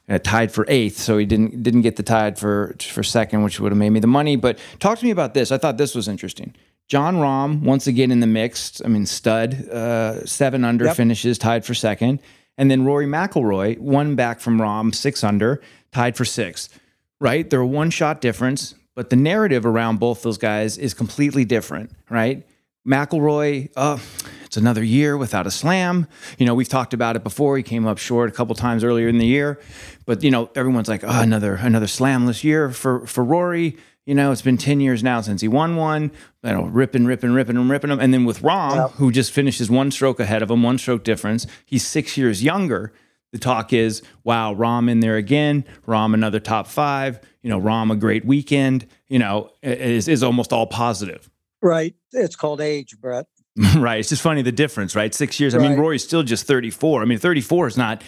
[0.09, 3.59] uh, tied for eighth, so he didn't didn't get the tied for for second, which
[3.59, 4.35] would have made me the money.
[4.35, 5.51] But talk to me about this.
[5.51, 6.55] I thought this was interesting.
[6.87, 8.81] Jon Rahm once again in the mixed.
[8.83, 10.95] I mean, stud uh, seven under yep.
[10.95, 12.19] finishes tied for second.
[12.57, 15.61] And then Rory McIlroy, one back from Rahm, six under,
[15.91, 16.79] tied for sixth.
[17.19, 17.49] Right?
[17.49, 21.91] They're a one shot difference, but the narrative around both those guys is completely different.
[22.09, 22.45] Right?
[22.87, 23.97] McIlroy, uh,
[24.45, 26.05] it's another year without a slam.
[26.37, 27.55] You know, we've talked about it before.
[27.55, 29.59] He came up short a couple times earlier in the year,
[30.05, 33.77] but you know, everyone's like, oh, another another slamless year for for Rory.
[34.05, 36.11] You know, it's been 10 years now since he won one,
[36.43, 37.99] you know, ripping, ripping, ripping and ripping him.
[37.99, 41.47] And then with Rahm, who just finishes one stroke ahead of him, one stroke difference,
[41.65, 42.91] he's six years younger.
[43.31, 47.91] The talk is, wow, Rahm in there again, Rahm another top five, you know, Rahm
[47.91, 51.29] a great weekend, you know, is, is almost all positive.
[51.61, 51.95] Right.
[52.11, 53.25] It's called age, Brett.
[53.77, 53.99] right.
[53.99, 55.13] It's just funny the difference, right?
[55.13, 55.53] Six years.
[55.53, 55.63] Right.
[55.63, 57.01] I mean, Rory's still just 34.
[57.01, 58.03] I mean, 34 is not,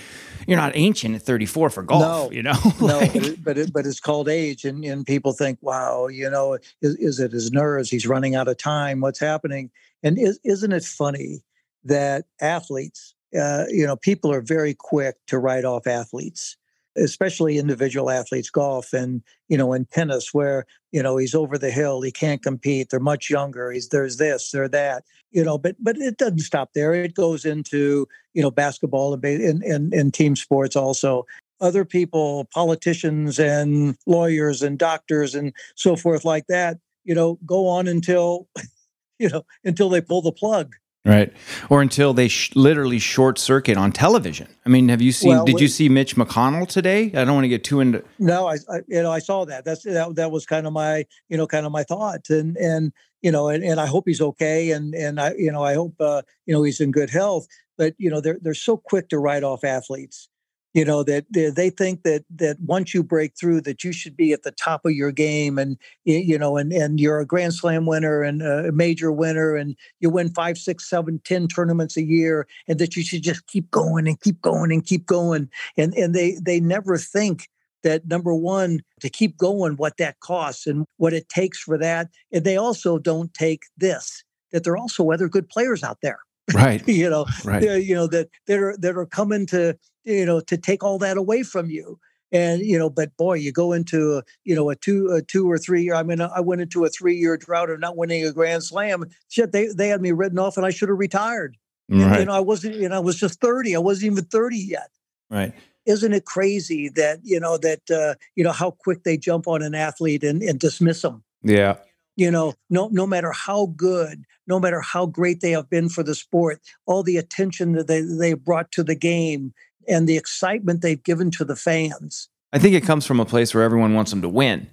[0.47, 2.53] you're not ancient at 34 for golf, no, you know?
[2.81, 4.65] no, but, it, but, it, but, it's called age.
[4.65, 7.91] And, and people think, wow, you know, is, is it his nerves?
[7.91, 9.01] He's running out of time.
[9.01, 9.69] What's happening?
[10.01, 11.43] And is, isn't it funny
[11.83, 16.57] that athletes, uh, you know, people are very quick to write off athletes
[16.97, 21.71] especially individual athletes, golf and you know, in tennis, where you know he's over the
[21.71, 22.89] hill, he can't compete.
[22.89, 23.71] They're much younger.
[23.71, 25.57] He's there's this, there that, you know.
[25.57, 26.93] But but it doesn't stop there.
[26.93, 31.25] It goes into you know basketball and and and, and team sports also.
[31.61, 37.67] Other people, politicians and lawyers and doctors and so forth like that, you know, go
[37.67, 38.47] on until
[39.19, 41.31] you know until they pull the plug Right.
[41.69, 44.47] Or until they sh- literally short circuit on television.
[44.65, 47.11] I mean, have you seen, well, did you see Mitch McConnell today?
[47.13, 48.03] I don't want to get too into.
[48.17, 49.65] No, I, I, you know, I saw that.
[49.65, 52.31] That's, that, that was kind of my, you know, kind of my thought.
[52.31, 52.91] And, and,
[53.21, 54.71] you know, and, and I hope he's okay.
[54.71, 57.45] And, and I, you know, I hope, uh, you know, he's in good health,
[57.77, 60.27] but, you know, they're, they're so quick to write off athletes
[60.75, 64.33] you know that they think that that once you break through that you should be
[64.33, 67.85] at the top of your game and you know and and you're a grand slam
[67.85, 72.45] winner and a major winner and you win five six seven ten tournaments a year
[72.67, 75.49] and that you should just keep going and keep going and keep going.
[75.77, 77.47] And and they they never think
[77.83, 82.09] that number one to keep going what that costs and what it takes for that.
[82.33, 86.19] And they also don't take this that there are also other good players out there.
[86.53, 86.85] Right.
[86.87, 87.63] You know right.
[87.63, 91.17] you know that that are that are coming to you know to take all that
[91.17, 91.99] away from you.
[92.31, 95.49] And you know but boy you go into a, you know a two a two
[95.49, 98.25] or three year i mean i went into a three year drought of not winning
[98.25, 99.05] a grand slam.
[99.29, 101.55] Shit they they had me written off and i should have retired.
[101.87, 102.01] Right.
[102.01, 104.57] and, you know i wasn't you know i was just 30 i wasn't even 30
[104.57, 104.89] yet.
[105.29, 105.53] Right.
[105.85, 109.61] Isn't it crazy that you know that uh, you know how quick they jump on
[109.61, 111.75] an athlete and, and dismiss them yeah.
[112.17, 116.01] You know no no matter how good no matter how great they have been for
[116.01, 119.53] the sport all the attention that they they brought to the game
[119.87, 123.53] and the excitement they've given to the fans i think it comes from a place
[123.53, 124.67] where everyone wants them to win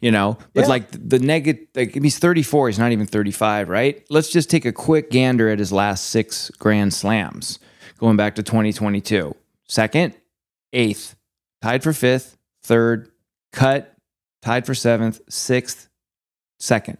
[0.00, 0.66] you know but yeah.
[0.66, 4.72] like the negative like he's 34 he's not even 35 right let's just take a
[4.72, 7.58] quick gander at his last six grand slams
[7.98, 9.34] going back to 2022
[9.68, 10.14] second
[10.72, 11.16] eighth
[11.62, 13.10] tied for fifth third
[13.52, 13.96] cut
[14.42, 15.88] tied for seventh sixth
[16.58, 16.98] second.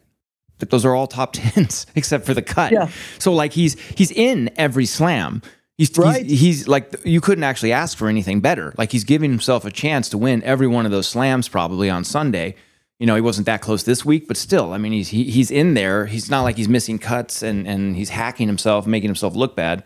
[0.59, 2.73] But those are all top tens except for the cut.
[2.73, 2.89] Yeah.
[3.19, 5.43] So like he's he's in every slam.
[5.79, 6.25] He's, right.
[6.25, 8.75] he's, he's like you couldn't actually ask for anything better.
[8.79, 12.03] Like he's giving himself a chance to win every one of those slams probably on
[12.03, 12.55] Sunday.
[12.99, 15.51] You know, he wasn't that close this week, but still, I mean, he's he, he's
[15.51, 16.07] in there.
[16.07, 19.85] He's not like he's missing cuts and and he's hacking himself, making himself look bad.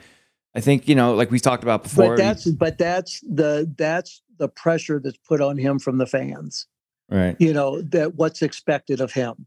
[0.55, 2.11] I think you know, like we talked about before.
[2.11, 6.07] But that's he, but that's the that's the pressure that's put on him from the
[6.07, 6.68] fans.
[7.09, 7.35] Right.
[7.40, 9.46] You know that what's expected of him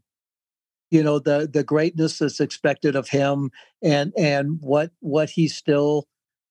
[0.90, 3.50] you know the the greatness that's expected of him
[3.82, 6.06] and and what what he still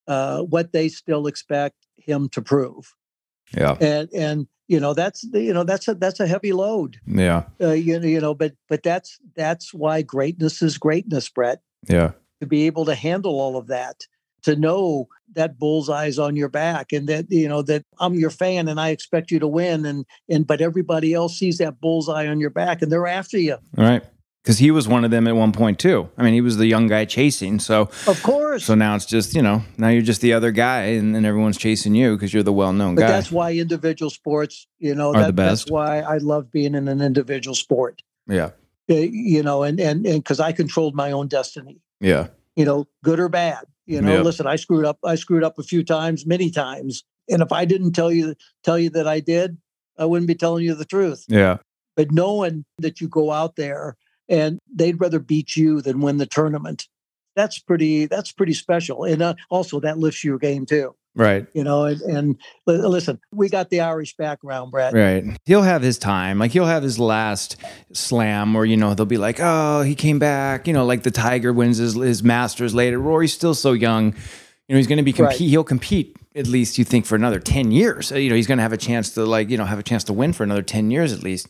[0.08, 2.94] uh what they still expect him to prove.
[3.56, 3.78] Yeah.
[3.80, 7.00] And and you know that's you know that's a that's a heavy load.
[7.06, 7.44] Yeah.
[7.62, 11.62] Uh, you, you know but but that's that's why greatness is greatness brett.
[11.88, 12.12] Yeah.
[12.42, 14.06] To be able to handle all of that
[14.44, 18.68] to know that bullseye's on your back and that you know that I'm your fan
[18.68, 22.40] and I expect you to win and and but everybody else sees that bullseye on
[22.40, 23.54] your back and they're after you.
[23.78, 24.04] All right
[24.44, 26.10] because he was one of them at one point too.
[26.18, 27.60] I mean, he was the young guy chasing.
[27.60, 28.66] So of course.
[28.66, 31.58] So now it's just you know now you're just the other guy, and, and everyone's
[31.58, 33.02] chasing you because you're the well-known guy.
[33.02, 33.14] but guy.
[33.14, 35.66] That's why individual sports, you know, that, the best.
[35.66, 38.02] that's why I love being in an individual sport.
[38.28, 38.52] Yeah.
[38.90, 41.80] Uh, you know, and and and because I controlled my own destiny.
[42.00, 42.28] Yeah.
[42.56, 43.66] You know, good or bad.
[43.86, 44.24] You know, yep.
[44.24, 45.00] listen, I screwed up.
[45.04, 48.80] I screwed up a few times, many times, and if I didn't tell you tell
[48.80, 49.58] you that I did,
[49.98, 51.26] I wouldn't be telling you the truth.
[51.28, 51.58] Yeah.
[51.96, 53.98] But knowing that you go out there
[54.34, 56.88] and they'd rather beat you than win the tournament.
[57.36, 58.06] That's pretty.
[58.08, 60.96] That's pretty special, and uh, also that lifts your game too.
[61.16, 61.46] Right.
[61.54, 64.94] You know, and, and listen, we got the Irish background, Brett.
[64.94, 65.24] Right.
[65.46, 66.40] He'll have his time.
[66.40, 67.58] Like he'll have his last
[67.94, 70.68] slam where, you know, they'll be like, oh, he came back.
[70.68, 72.98] You know, like the Tiger wins his, his Masters later.
[72.98, 74.16] Rory's still so young.
[74.68, 75.40] You know, he's going to be compete.
[75.40, 75.50] Right.
[75.50, 78.10] He'll compete at least, you think, for another 10 years.
[78.10, 80.04] You know, he's going to have a chance to, like, you know, have a chance
[80.06, 81.48] to win for another 10 years at least.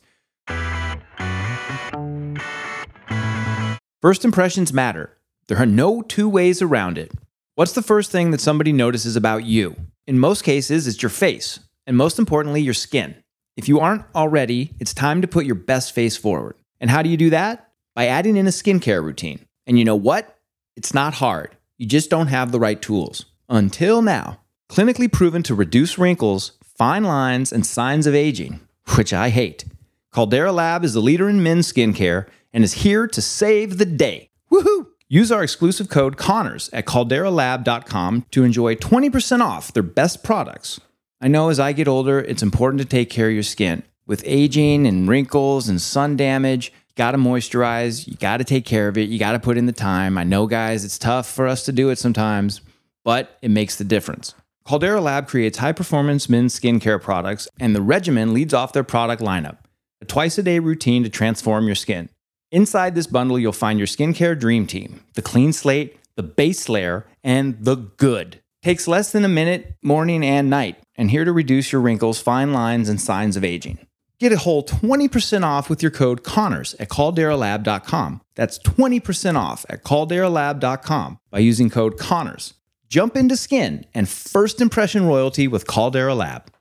[4.04, 5.18] First impressions matter.
[5.48, 7.14] There are no two ways around it.
[7.56, 9.78] What's the first thing that somebody notices about you?
[10.06, 13.16] In most cases, it's your face, and most importantly, your skin.
[13.56, 16.58] If you aren't already, it's time to put your best face forward.
[16.82, 17.70] And how do you do that?
[17.96, 19.46] By adding in a skincare routine.
[19.66, 20.38] And you know what?
[20.76, 21.56] It's not hard.
[21.78, 23.28] You just don't have the right tools.
[23.48, 24.42] Until now.
[24.68, 28.60] Clinically proven to reduce wrinkles, fine lines, and signs of aging,
[28.98, 29.64] which I hate.
[30.12, 34.30] Caldera Lab is the leader in men's skincare and is here to save the day.
[34.52, 34.88] Woohoo!
[35.10, 40.80] Use our exclusive code Connors at calderalab.com to enjoy 20% off their best products.
[41.22, 43.84] I know as I get older, it's important to take care of your skin.
[44.06, 48.98] With aging and wrinkles and sun damage, you gotta moisturize, you gotta take care of
[48.98, 50.18] it, you gotta put in the time.
[50.18, 52.62] I know, guys, it's tough for us to do it sometimes,
[53.04, 54.34] but it makes the difference.
[54.66, 59.22] Caldera Lab creates high performance men's skincare products, and the regimen leads off their product
[59.22, 59.58] lineup
[60.02, 62.10] a twice a day routine to transform your skin.
[62.54, 67.08] Inside this bundle, you'll find your skincare dream team the clean slate, the base layer,
[67.24, 68.42] and the good.
[68.62, 72.54] Takes less than a minute morning and night, and here to reduce your wrinkles, fine
[72.54, 73.80] lines, and signs of aging.
[74.20, 78.22] Get a whole 20% off with your code Connors at calderalab.com.
[78.36, 82.54] That's 20% off at calderalab.com by using code Connors.
[82.88, 86.53] Jump into skin and first impression royalty with Caldera Lab.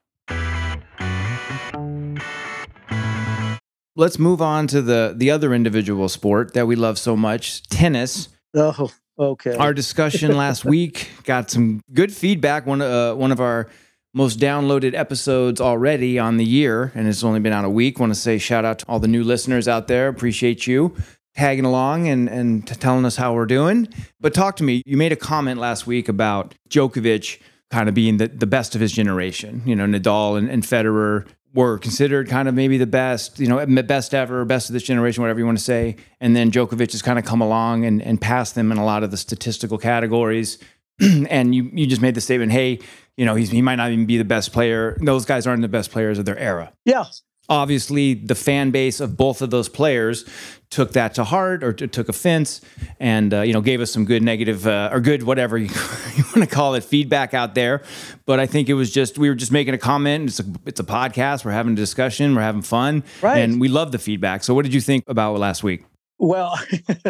[3.97, 8.29] Let's move on to the the other individual sport that we love so much, tennis.
[8.55, 9.57] Oh, okay.
[9.57, 12.67] Our discussion last week got some good feedback.
[12.67, 13.69] One uh, one of our
[14.15, 17.99] most downloaded episodes already on the year, and it's only been out a week.
[17.99, 20.09] Want to say shout out to all the new listeners out there.
[20.09, 20.95] Appreciate you
[21.35, 23.89] tagging along and, and telling us how we're doing.
[24.21, 24.83] But talk to me.
[24.85, 28.81] You made a comment last week about Djokovic kind of being the, the best of
[28.81, 29.63] his generation.
[29.65, 33.65] You know, Nadal and, and Federer were considered kind of maybe the best, you know,
[33.83, 35.97] best ever, best of this generation, whatever you want to say.
[36.21, 39.03] And then Djokovic has kind of come along and, and passed them in a lot
[39.03, 40.59] of the statistical categories.
[41.01, 42.79] and you you just made the statement, hey,
[43.17, 44.97] you know, he's, he might not even be the best player.
[45.01, 46.73] Those guys aren't the best players of their era.
[46.85, 47.05] Yeah.
[47.49, 50.25] Obviously, the fan base of both of those players
[50.71, 52.61] took that to heart or t- took offense
[52.99, 55.69] and, uh, you know, gave us some good negative uh, or good, whatever you,
[56.17, 57.83] you want to call it, feedback out there.
[58.25, 60.31] But I think it was just, we were just making a comment.
[60.31, 61.45] It's a, it's a podcast.
[61.45, 62.35] We're having a discussion.
[62.35, 63.05] We're having fun.
[63.21, 63.39] Right.
[63.39, 64.45] And we love the feedback.
[64.45, 65.85] So, what did you think about last week?
[66.23, 66.57] Well,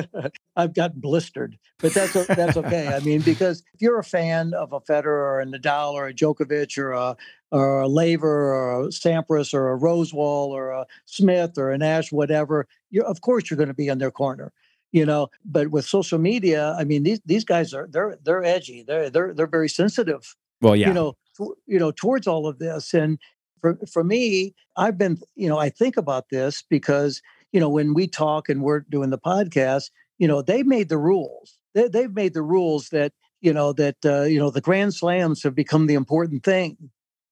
[0.57, 2.89] I've got blistered, but that's that's okay.
[2.89, 6.15] I mean, because if you're a fan of a Federer or a Nadal or a
[6.15, 7.15] Djokovic or a
[7.51, 12.11] or a Laver or a Sampras or a Rosewall or a Smith or an Ashe,
[12.11, 14.51] whatever, you're of course you're going to be in their corner,
[14.93, 15.29] you know.
[15.45, 18.83] But with social media, I mean, these these guys are they're they're edgy.
[18.83, 20.35] They're they're they're very sensitive.
[20.63, 21.17] Well, yeah, you know,
[21.67, 22.95] you know, towards all of this.
[22.95, 23.19] And
[23.61, 27.21] for for me, I've been, you know, I think about this because
[27.53, 30.99] you know, when we talk and we're doing the podcast, you know, they made the
[30.99, 31.59] rules.
[31.75, 35.43] They, they've made the rules that you know that uh, you know the grand slams
[35.43, 36.77] have become the important thing.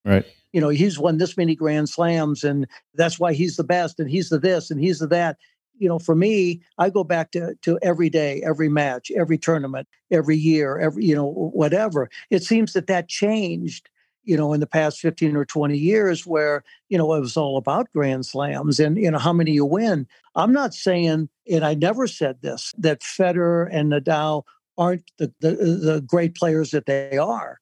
[0.05, 0.27] Right.
[0.53, 4.11] You know, he's won this many grand slams, and that's why he's the best, and
[4.11, 5.37] he's the this, and he's the that.
[5.79, 9.89] You know, for me, I go back to to every day, every match, every tournament,
[10.11, 12.11] every year, every you know whatever.
[12.29, 13.89] It seems that that changed
[14.25, 17.57] you know, in the past 15 or 20 years where, you know, it was all
[17.57, 20.07] about grand slams and, you know, how many you win.
[20.35, 24.45] I'm not saying, and I never said this, that Federer and Nadal
[24.77, 27.61] aren't the, the, the great players that they are.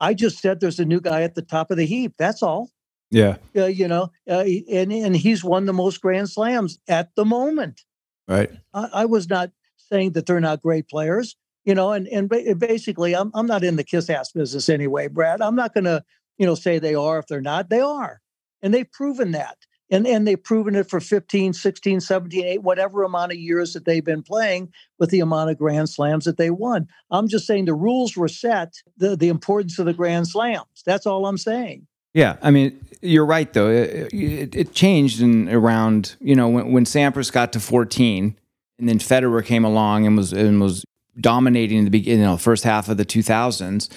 [0.00, 2.14] I just said there's a new guy at the top of the heap.
[2.18, 2.70] That's all.
[3.10, 3.36] Yeah.
[3.56, 7.82] Uh, you know, uh, and, and he's won the most grand slams at the moment.
[8.28, 8.50] Right.
[8.72, 12.54] I, I was not saying that they're not great players you know and and eh,
[12.54, 15.40] basically i'm i'm not in the kiss ass business anyway brad.
[15.40, 16.04] I'm not going to
[16.38, 17.68] you know say they are if they're not.
[17.68, 18.20] They are
[18.62, 19.58] and they've proven that
[19.90, 23.84] and and they've proven it for 15 16 17 8 whatever amount of years that
[23.84, 26.88] they've been playing with the amount of grand slams that they won.
[27.10, 30.82] I'm just saying the rules were set the the importance of the grand slams.
[30.84, 31.86] That's all i'm saying.
[32.12, 33.68] Yeah, I mean, you're right though.
[33.68, 37.60] Eh, eh, it, it, it changed in around you know when, when Sampras got to
[37.60, 38.36] 14,
[38.78, 40.84] and then Federer came along and was and was
[41.18, 43.88] dominating in the beginning, you know, first half of the 2000s,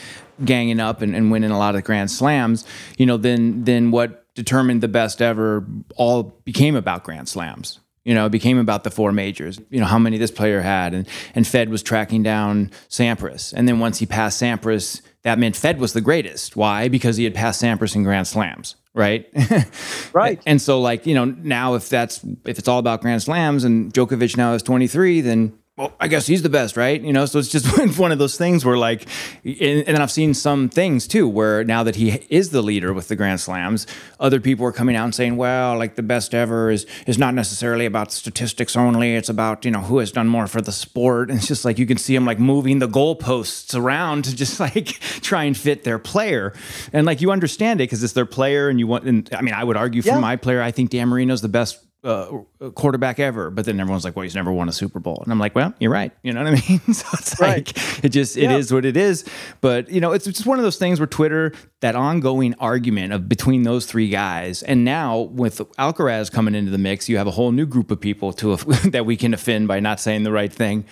[0.43, 2.65] ganging up and, and winning a lot of Grand Slams,
[2.97, 7.79] you know, then then what determined the best ever all became about Grand Slams.
[8.03, 9.59] You know, it became about the four majors.
[9.69, 13.67] You know how many this player had, and and Fed was tracking down Sampras, and
[13.67, 16.57] then once he passed Sampras, that meant Fed was the greatest.
[16.57, 16.89] Why?
[16.89, 19.25] Because he had passed Sampras in Grand Slams, right?
[20.13, 20.41] right.
[20.45, 23.93] And so, like you know, now if that's if it's all about Grand Slams, and
[23.93, 27.01] Djokovic now is twenty three, then well, I guess he's the best, right?
[27.01, 29.05] You know, so it's just one of those things where, like,
[29.43, 33.09] and, and I've seen some things too where now that he is the leader with
[33.09, 33.85] the Grand Slams,
[34.17, 37.33] other people are coming out and saying, well, like the best ever is is not
[37.33, 39.15] necessarily about statistics only.
[39.15, 41.29] It's about you know who has done more for the sport.
[41.29, 44.59] And it's just like you can see him like moving the goalposts around to just
[44.61, 44.87] like
[45.21, 46.53] try and fit their player,
[46.93, 49.03] and like you understand it because it's their player, and you want.
[49.03, 50.19] And I mean, I would argue for yeah.
[50.19, 52.39] my player, I think Dan Marino's the best uh,
[52.75, 53.49] quarterback ever.
[53.49, 55.19] But then everyone's like, well, he's never won a Super Bowl.
[55.23, 56.11] And I'm like, well, you're right.
[56.21, 56.79] You know what I mean?
[56.93, 57.75] so it's right.
[57.75, 58.57] like, it just, it yeah.
[58.57, 59.25] is what it is.
[59.61, 63.29] But, you know, it's just one of those things where Twitter, that ongoing argument of
[63.29, 64.63] between those three guys.
[64.63, 67.99] And now with Alcaraz coming into the mix, you have a whole new group of
[67.99, 68.55] people to
[68.89, 70.85] that we can offend by not saying the right thing.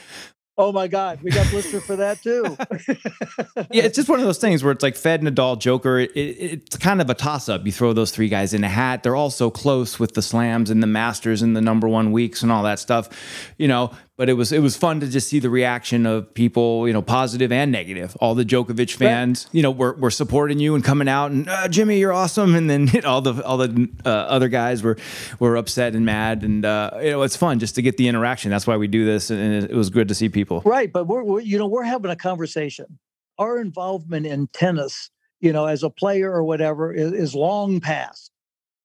[0.58, 2.44] Oh my God, we got blister for that too.
[3.72, 6.00] yeah, it's just one of those things where it's like Fed, Nadal, Joker.
[6.00, 7.66] It, it, it's kind of a toss up.
[7.66, 9.04] You throw those three guys in a hat.
[9.04, 12.44] They're all so close with the slams and the Masters and the number one weeks
[12.44, 13.10] and all that stuff,
[13.58, 16.88] you know but it was it was fun to just see the reaction of people,
[16.88, 18.16] you know, positive and negative.
[18.20, 21.68] All the Djokovic fans, you know, were, were supporting you and coming out and uh,
[21.68, 22.56] Jimmy, you're awesome.
[22.56, 24.98] And then all the all the uh, other guys were
[25.40, 26.44] were upset and mad.
[26.44, 28.52] And uh, you know, it's fun just to get the interaction.
[28.52, 30.62] That's why we do this, and it was good to see people.
[30.66, 33.00] Right, but we're, we're you know we're having a conversation.
[33.38, 35.10] Our involvement in tennis,
[35.40, 38.31] you know, as a player or whatever, is, is long past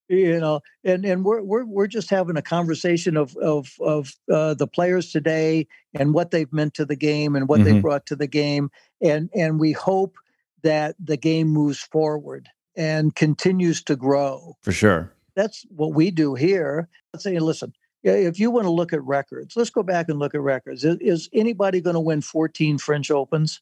[0.09, 4.55] you know and and we're we're we're just having a conversation of of of uh,
[4.55, 7.75] the players today and what they've meant to the game and what mm-hmm.
[7.75, 8.71] they've brought to the game.
[9.01, 10.17] And and we hope
[10.63, 14.57] that the game moves forward and continues to grow.
[14.63, 15.13] For sure.
[15.35, 16.89] That's what we do here.
[17.13, 20.35] Let's say listen if you want to look at records let's go back and look
[20.35, 20.85] at records.
[20.85, 23.61] Is, is anybody going to win 14 french opens?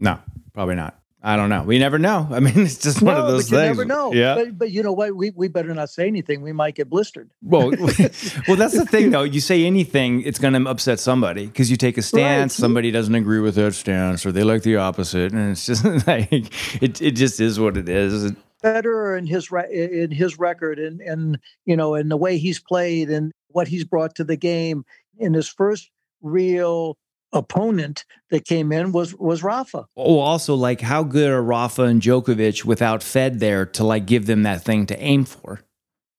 [0.00, 0.18] No
[0.52, 1.64] probably not I don't know.
[1.64, 2.28] We never know.
[2.30, 3.76] I mean, it's just one of those but you things.
[3.76, 4.12] never know.
[4.12, 4.36] Yeah.
[4.36, 5.16] But, but you know what?
[5.16, 6.40] We, we better not say anything.
[6.40, 7.32] We might get blistered.
[7.42, 7.70] Well,
[8.48, 9.24] well, that's the thing, though.
[9.24, 12.54] You say anything, it's going to upset somebody because you take a stance.
[12.54, 12.62] Right.
[12.62, 16.32] Somebody doesn't agree with that stance, or they like the opposite, and it's just like
[16.80, 17.02] it.
[17.02, 18.32] It just is what it is.
[18.62, 22.60] Federer and his re- in his record and and you know and the way he's
[22.60, 24.84] played and what he's brought to the game
[25.18, 25.90] in his first
[26.22, 26.96] real
[27.32, 29.86] opponent that came in was was Rafa.
[29.96, 34.26] Oh, also, like how good are Rafa and Djokovic without Fed there to like give
[34.26, 35.60] them that thing to aim for?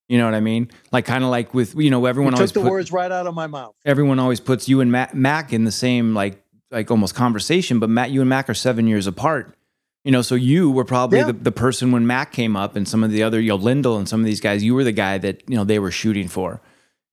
[0.09, 0.69] You know what I mean?
[0.91, 3.11] Like kind of like with you know everyone You always took the put- words right
[3.11, 3.75] out of my mouth.
[3.85, 6.41] everyone always puts you and Mac, Mac in the same like
[6.71, 9.53] like almost conversation, but Matt, you and Mac are seven years apart.
[10.03, 11.25] You know, so you were probably Yeah.
[11.27, 13.97] the, the person when Mac came up, and some of the other, you know, Lendl
[13.97, 16.27] and some of these guys, you were the guy that you know they were shooting
[16.29, 16.61] for.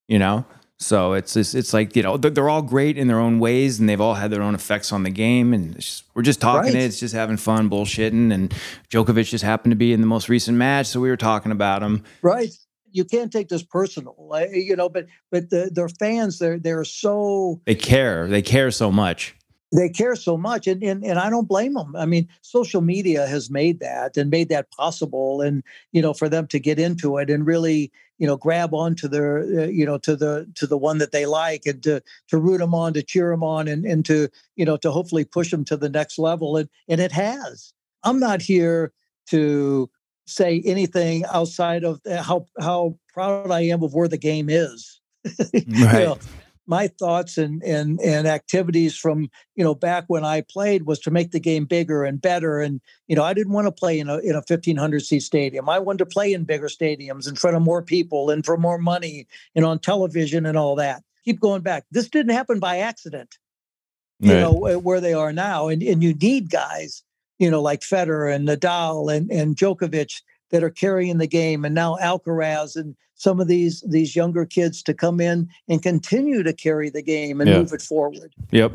[0.07, 0.45] You know,
[0.85, 3.89] so it's just, it's like you know they're, all great in their own ways, and
[3.89, 6.75] they've all had their own effects on the game, and it's just, we're just talking
[6.75, 6.83] Right.
[6.83, 6.87] it.
[6.87, 8.53] It's just having fun, bullshitting, and
[8.91, 11.83] Djokovic just happened to be in the most recent match, so we were talking about
[11.83, 12.05] him.
[12.23, 12.51] Right.
[12.93, 14.89] You can't take this personal, eh, you know.
[14.89, 19.35] But but the, their fans, they're they're so They care, they care so much.
[19.75, 21.97] They care so much and, and and I don't blame them.
[21.97, 25.63] I mean, social media has made that and made that possible and
[25.93, 29.39] you know for them to get into it and really you know grab onto their
[29.41, 32.59] uh, you know to the to the one that they like and to to root
[32.59, 35.65] them on to cheer them on and and to you know to hopefully push them
[35.65, 37.73] to the next level and and it has.
[38.05, 38.93] I'm not here
[39.31, 39.91] to
[40.27, 45.01] say anything outside of how how proud I am of where the game is.
[45.67, 46.05] You Right.
[46.05, 46.19] know,
[46.67, 51.11] my thoughts and and and activities from you know back when I played was to
[51.11, 52.61] make the game bigger and better.
[52.61, 55.21] And you know, I didn't want to play in a in a fifteen hundred seat
[55.21, 55.69] stadium.
[55.69, 58.79] I wanted to play in bigger stadiums in front of more people and for more
[58.79, 61.03] money and on television and all that.
[61.25, 61.85] Keep going back.
[61.91, 63.39] This didn't happen by accident.
[64.21, 67.03] You know where they are now, and and you need guys
[67.39, 70.23] you know like Federer and Nadal and and Djokovic
[70.55, 74.85] that are carrying the game, and now Alcaraz and some of these these younger kids
[74.85, 77.59] to come in and continue to carry the game and Yeah.
[77.59, 78.33] move it forward.
[78.53, 78.73] Yep.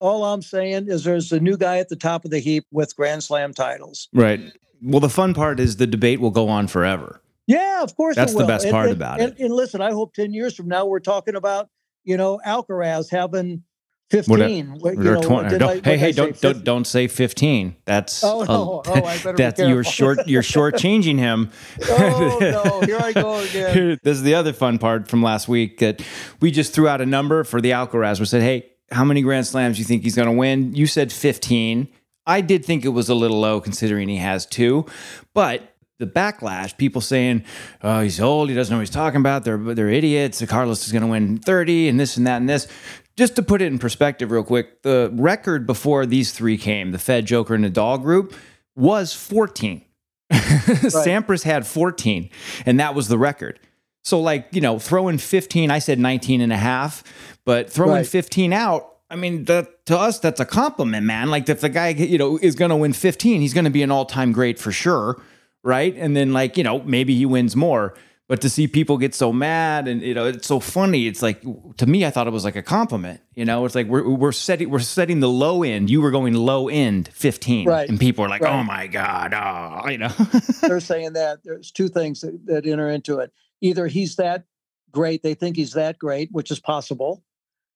[0.00, 2.96] All I'm saying is there's a new guy at the top of the heap with
[2.96, 4.08] Grand Slam titles.
[4.12, 4.40] Right.
[4.82, 7.20] Well, the fun part is the debate will go on forever.
[7.46, 8.16] Yeah, of course.
[8.16, 9.38] it That's the best And- part and- about and, it.
[9.38, 11.68] And listen, I hope ten years from now we're talking about
[12.04, 13.62] you know Alcaraz having
[14.10, 14.78] fifteen.
[14.78, 16.40] What- you know, 20 did don't- I- hey, hey, don't, 50?
[16.52, 17.76] don't don't say fifteen.
[17.84, 18.82] That's Oh, no.
[18.86, 20.26] Oh, I better be that's you're short.
[20.26, 21.50] You're shortchanging him.
[21.88, 22.80] Oh no!
[22.86, 23.98] Here I go again.
[24.02, 26.02] this is the other fun part from last week that
[26.40, 28.18] we just threw out a number for the Alcaraz.
[28.20, 30.74] We said, hey, how many Grand Slams do you think he's going to win?
[30.74, 31.88] You said 15.
[32.26, 34.86] I did think it was a little low considering he has two,
[35.34, 35.62] but
[35.98, 37.44] the backlash, people saying,
[37.82, 40.92] oh, he's old, he doesn't know what he's talking about, they're, they're idiots, Carlos is
[40.92, 42.68] going to win 30 and this and that and this.
[43.20, 46.98] Just to put it in perspective, real quick, the record before these three came, the
[46.98, 48.34] Fed, Joker, and Nadal group,
[48.74, 49.84] was 14.
[50.32, 52.30] Sampras had 14,
[52.64, 53.60] and that was the record.
[54.02, 57.04] So, like, you know, throwing 15, I said 19 and a half,
[57.44, 58.06] but throwing Right.
[58.06, 61.28] 15 out, I mean, that, to us, that's a compliment, man.
[61.28, 63.82] Like, if the guy, you know, is going to win 15, he's going to be
[63.82, 65.20] an all time great for sure.
[65.62, 65.94] Right.
[65.94, 67.92] And then, like, you know, maybe he wins more.
[68.30, 71.42] But to see people get so mad and you know it's so funny, it's like
[71.78, 73.20] to me I thought it was like a compliment.
[73.34, 75.90] You know, it's like we're we're setting we're setting the low end.
[75.90, 77.88] You were going low end fifteen, Right.
[77.88, 78.54] and people are like, Right.
[78.54, 80.12] "Oh my god!" Oh, you know.
[80.62, 83.32] They're saying that there's two things that, that enter into it.
[83.62, 84.44] Either he's that
[84.92, 87.24] great, they think he's that great, which is possible,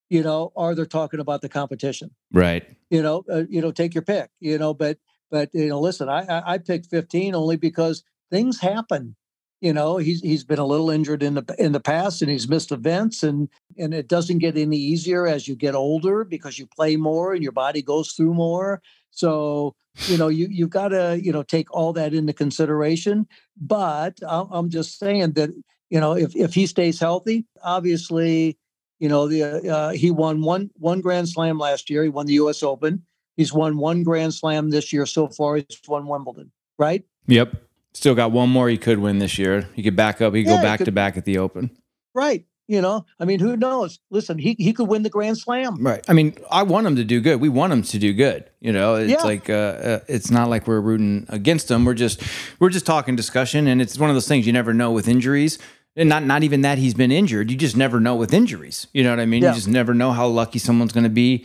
[0.09, 2.13] you know, or they're talking about the competition.
[2.33, 2.65] right.
[2.91, 4.31] You know, uh, you know, take your pick.
[4.39, 4.99] You know, but
[5.33, 9.17] but you know, listen, I I, I picked 15 only because things happen.
[9.65, 12.51] You know, he's he's been a little injured in the in the past, and he's
[12.51, 13.49] missed events, and
[13.79, 17.43] and it doesn't get any easier as you get older because you play more and
[17.43, 18.83] your body goes through more.
[19.11, 19.75] So
[20.07, 23.27] you know, you you've got to you know take all that into consideration.
[23.59, 25.49] But I'm just saying that
[25.89, 28.59] you know if if he stays healthy, obviously,
[28.99, 32.03] you know the uh, he won one one Grand Slam last year.
[32.03, 32.63] He won the U.S.
[32.63, 33.03] Open.
[33.39, 35.57] He's won one Grand Slam this year so far.
[35.57, 37.03] He's won Wimbledon, right?
[37.29, 37.55] Yep.
[37.95, 39.69] Still got one more he could win this year.
[39.75, 40.35] He could back up.
[40.35, 41.71] He could Yeah, go back could- to back at the Open.
[42.15, 42.45] Right.
[42.67, 44.01] You know, I mean, who knows?
[44.11, 45.77] Listen, he he could win the Grand Slam.
[45.85, 46.03] Right.
[46.09, 47.39] I mean, I want him to do good.
[47.39, 48.49] We want him to do good.
[48.61, 49.23] You know, it's Yeah.
[49.23, 51.85] like uh, uh, it's not like we're rooting against him.
[51.85, 52.23] We're just
[52.61, 55.59] we're just talking discussion, and it's one of those things you never know with injuries.
[55.95, 57.51] And not not even that he's been injured.
[57.51, 58.87] You just never know with injuries.
[58.95, 59.43] You know what I mean?
[59.43, 59.51] Yeah.
[59.51, 61.45] You just never know how lucky someone's going to be.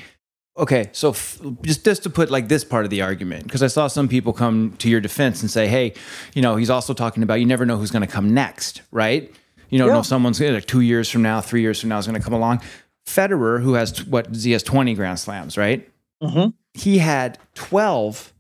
[0.59, 3.67] Okay, so f- just just to put like this part of the argument, because I
[3.67, 5.93] saw some people come to your defense and say, "Hey,
[6.35, 9.31] you know, he's also talking about you never know who's going to come next, right?
[9.69, 9.99] You don't know Yeah.
[10.01, 12.33] if someone's like two years from now, three years from now is going to come
[12.33, 12.61] along."
[13.07, 15.89] Federer, who has what he has twenty Grand Slams, right?
[16.21, 16.53] Mhm.
[16.73, 18.33] He had twelve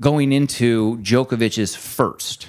[0.00, 2.48] going into Djokovic's first.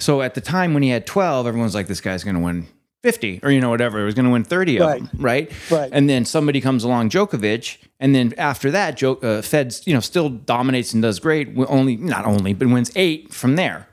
[0.00, 2.66] So at the time when he had 12, everyone's like, this guy's going to win
[3.02, 3.98] 50 or, you know, whatever.
[3.98, 5.00] He was going to win 30 Right.
[5.00, 5.50] of them, right?
[5.70, 5.88] Right.
[5.92, 7.76] And then somebody comes along, Djokovic.
[8.00, 11.48] And then after that, jo- uh, Feds, you know, still dominates and does great.
[11.68, 13.88] Only, not only, but wins eight from there.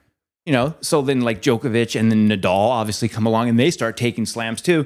[0.46, 3.98] You know, so then like Djokovic and then Nadal obviously come along and they start
[3.98, 4.86] taking slams too.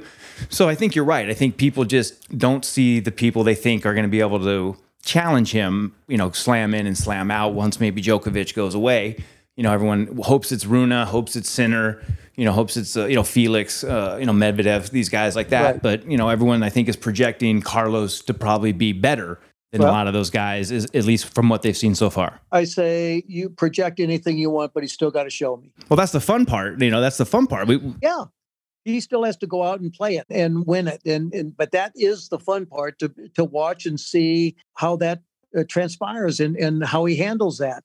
[0.50, 1.30] So I think you're right.
[1.30, 4.40] I think people just don't see the people they think are going to be able
[4.40, 9.18] to challenge him, you know, slam in and slam out once maybe Djokovic goes away.
[9.60, 12.02] You know, everyone hopes it's Rune, hopes it's Sinner,
[12.38, 15.50] you know, hopes it's, uh, you know, Felix, uh, you know, Medvedev, these guys like
[15.50, 15.62] that.
[15.62, 15.82] Right.
[15.82, 19.38] But, you know, everyone I think is projecting Carlos to probably be better
[19.74, 22.40] than a lot of those guys, is, at least from what they've seen so far.
[22.54, 25.74] I say you project anything you want, but he's still got to show me.
[25.90, 26.82] Well, that's the fun part.
[26.82, 27.68] You know, that's the fun part.
[27.68, 28.24] We, Yeah.
[28.86, 31.02] He still has to go out and play it and win it.
[31.06, 35.22] And, and but that is the fun part to to watch and see how that
[35.54, 37.84] uh, transpires and, and how he handles that.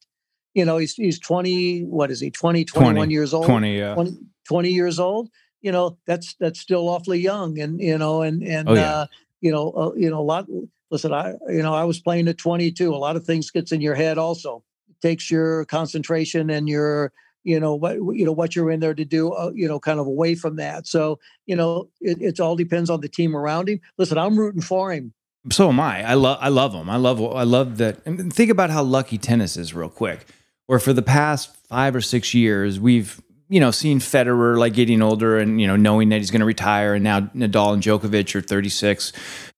[0.54, 2.30] You know, he's he's 20, what is he?
[2.30, 3.46] 20, 21 20, years old.
[3.46, 4.16] 20, uh, 20,
[4.48, 5.28] 20 years old
[5.64, 8.94] you know that's that's still awfully young and you know and and Oh, yeah.
[8.94, 9.06] uh,
[9.40, 10.46] you know uh, you know a lot
[10.90, 13.80] listen i you know i was playing at 22 a lot of things gets in
[13.80, 17.12] your head also it takes your concentration and your
[17.44, 19.98] you know what you know what you're in there to do uh, you know kind
[19.98, 23.66] of away from that so you know it, it all depends on the team around
[23.70, 25.14] him listen i'm rooting for him
[25.50, 26.02] so am I.
[26.02, 26.88] I love I love them.
[26.88, 28.00] I love I love that.
[28.06, 30.24] And think about how lucky tennis is, real quick.
[30.66, 35.02] Where for the past five or six years, we've you know seen Federer like getting
[35.02, 38.34] older and you know knowing that he's going to retire, and now Nadal and Djokovic
[38.34, 39.12] are 36.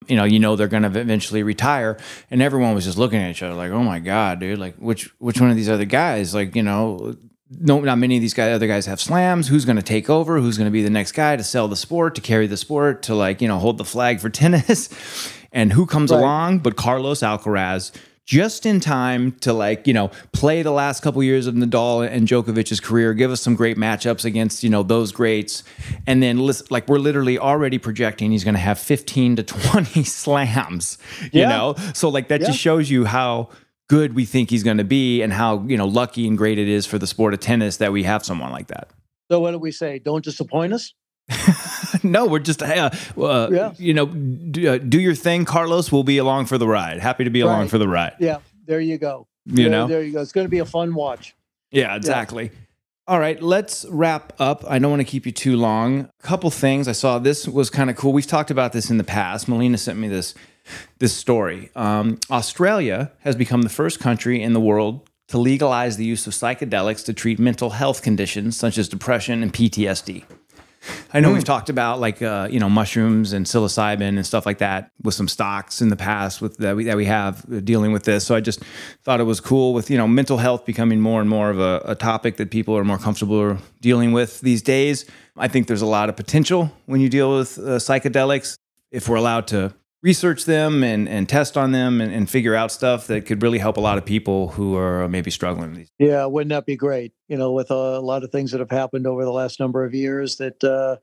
[0.08, 1.96] You know, you know they're going to eventually retire,
[2.30, 4.58] and everyone was just looking at each other like, "Oh my god, dude!
[4.58, 6.34] Like which which one of these other guys?
[6.34, 7.16] Like you know."
[7.48, 9.46] No, not many of these guys, other guys have slams.
[9.46, 10.40] Who's going to take over?
[10.40, 13.04] Who's going to be the next guy to sell the sport, to carry the sport,
[13.04, 14.88] to like you know hold the flag for tennis?
[15.52, 16.18] And who comes Right.
[16.18, 17.92] along but Carlos Alcaraz
[18.26, 22.26] just in time to like, you know, play the last couple years of Nadal and
[22.26, 25.62] Djokovic's career, give us some great matchups against, you know, those greats.
[26.08, 30.98] And then like we're literally already projecting he's going to have 15 to 20 slams,
[31.32, 31.48] you Yeah.
[31.48, 31.74] know?
[31.94, 32.48] So like that Yeah.
[32.48, 33.48] just shows you how
[33.88, 36.66] good we think he's going to be and how, you know, lucky and great it
[36.68, 38.90] is for the sport of tennis that we have someone like that.
[39.30, 40.92] so what do we say don't disappoint us
[42.02, 43.72] no, we're just, uh, uh, Yeah.
[43.78, 45.90] you know, do, uh, do your thing, Carlos.
[45.92, 47.00] We'll be along for the ride.
[47.00, 48.14] Happy to be along for the ride.
[48.18, 49.86] yeah there you go You there, know?
[49.86, 51.34] there you go it's going to be a fun watch
[51.70, 52.50] Yeah, exactly.
[53.08, 54.64] All right, let's wrap up.
[54.68, 56.08] I don't want to keep you too long.
[56.18, 57.20] A couple things I saw.
[57.20, 58.12] This was kind of cool.
[58.12, 59.46] We've talked about this in the past.
[59.46, 60.34] Melina sent me this
[60.98, 61.70] this story.
[61.76, 66.32] Um, Australia has become the first country in the world to legalize the use of
[66.32, 70.24] psychedelics to treat mental health conditions such as depression and PTSD.
[71.12, 74.58] I know we've talked about like uh, you know mushrooms and psilocybin and stuff like
[74.58, 77.92] that with some stocks in the past with that we, that we have uh, dealing
[77.92, 78.26] with this.
[78.26, 78.62] So I just
[79.02, 81.82] thought it was cool with you know mental health becoming more and more of a,
[81.84, 85.04] a topic that people are more comfortable dealing with these days.
[85.36, 88.56] I think there's a lot of potential when you deal with uh, psychedelics
[88.90, 89.74] if we're allowed to
[90.06, 93.58] research them and, and test on them and, and figure out stuff that could really
[93.58, 95.88] help a lot of people who are maybe struggling.
[95.98, 97.12] Yeah, wouldn't that be great?
[97.26, 99.94] You know, with a lot of things that have happened over the last number of
[99.94, 100.98] years, that uh,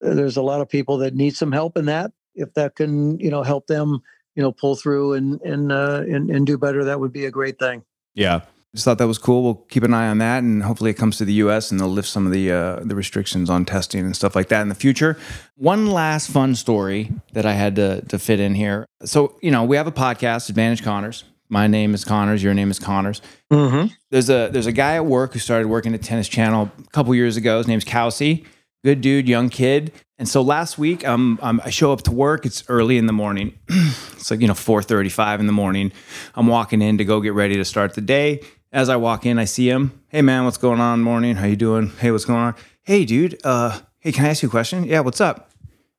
[0.00, 2.12] there's a lot of people that need some help in that.
[2.36, 4.00] If that can, you know, help them,
[4.36, 7.32] you know, pull through and and uh, and, and do better, that would be a
[7.32, 7.82] great thing.
[8.14, 8.42] Yeah.
[8.76, 9.42] Just thought that was cool.
[9.42, 11.70] We'll keep an eye on that, and hopefully it comes to the U.S.
[11.70, 14.60] and they'll lift some of the uh, the restrictions on testing and stuff like that
[14.60, 15.16] in the future.
[15.54, 18.84] One last fun story that I had to to fit in here.
[19.02, 21.24] So you know we have a podcast, Advantage Connors.
[21.48, 22.42] My name is Connors.
[22.42, 23.22] Your name is Connors.
[23.50, 23.94] Mm-hmm.
[24.10, 27.14] There's a there's a guy at work who started working at Tennis Channel a couple
[27.14, 27.56] years ago.
[27.56, 28.44] His name's Kelsey.
[28.84, 29.90] Good dude, young kid.
[30.18, 32.46] And so last week, um, um, I show up to work.
[32.46, 33.58] It's early in the morning.
[33.68, 35.92] it's like you know 4:35 in the morning.
[36.34, 38.40] I'm walking in to go get ready to start the day.
[38.72, 40.00] As I walk in, I see him.
[40.08, 41.02] Hey man, what's going on?
[41.02, 41.36] Morning.
[41.36, 41.90] How you doing?
[41.98, 42.54] Hey, what's going on?
[42.82, 43.38] Hey dude.
[43.44, 44.84] Uh, hey, can I ask you a question?
[44.84, 45.50] Yeah, what's up?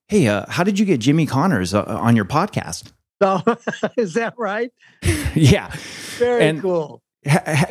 [0.08, 2.92] Hey, uh, how did you get Jimmy Connors uh, on your podcast?
[3.22, 3.42] So,
[3.96, 4.72] is that right?
[5.34, 5.70] yeah.
[6.18, 7.02] Very And- cool.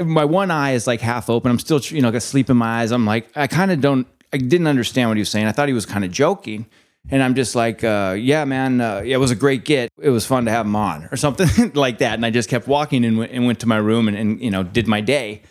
[0.05, 1.49] my one eye is like half open.
[1.49, 2.91] I'm still, you know, got sleep in my eyes.
[2.91, 5.47] I'm like, I kind of don't, I didn't understand what he was saying.
[5.47, 6.65] I thought he was kind of joking.
[7.09, 9.89] And I'm just like, uh, yeah, man, uh, it was a great get.
[10.01, 12.15] It was fun to have him on or something like that.
[12.15, 14.51] And I just kept walking and went, and went to my room and, and, you
[14.51, 15.41] know, did my day.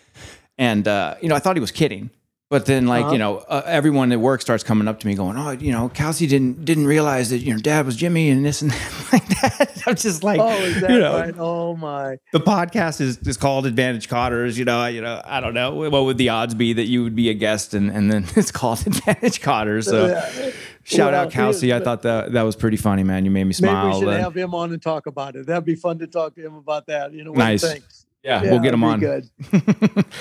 [0.58, 2.10] And, uh, you know, I thought he was kidding.
[2.48, 3.12] But then, like Uh-huh.
[3.12, 5.88] you know, uh, everyone at work starts coming up to me, going, "Oh, you know,
[5.88, 9.82] Kelsey didn't didn't realize that your dad was Jimmy and this and that like that."
[9.88, 11.34] I'm just like, Oh, is that you know, right?
[11.38, 12.18] Oh my.
[12.32, 14.58] the podcast is, is called Advantage Connors.
[14.58, 17.02] You know, I- you know, I don't know what would the odds be that you
[17.04, 19.86] would be a guest and, and then it's called Advantage Connors.
[19.86, 20.50] So Yeah.
[20.84, 21.72] shout Well, out Kelsey.
[21.74, 23.24] I thought that that was pretty funny, man.
[23.24, 23.86] You made me smile.
[23.86, 25.46] Maybe we should Uh, have him on and talk about it.
[25.46, 27.12] That'd be fun to talk to him about that.
[27.12, 27.64] You know, what Nice.
[28.26, 28.44] Think?
[28.44, 29.00] Yeah, we'll get them on.
[29.00, 29.30] Good.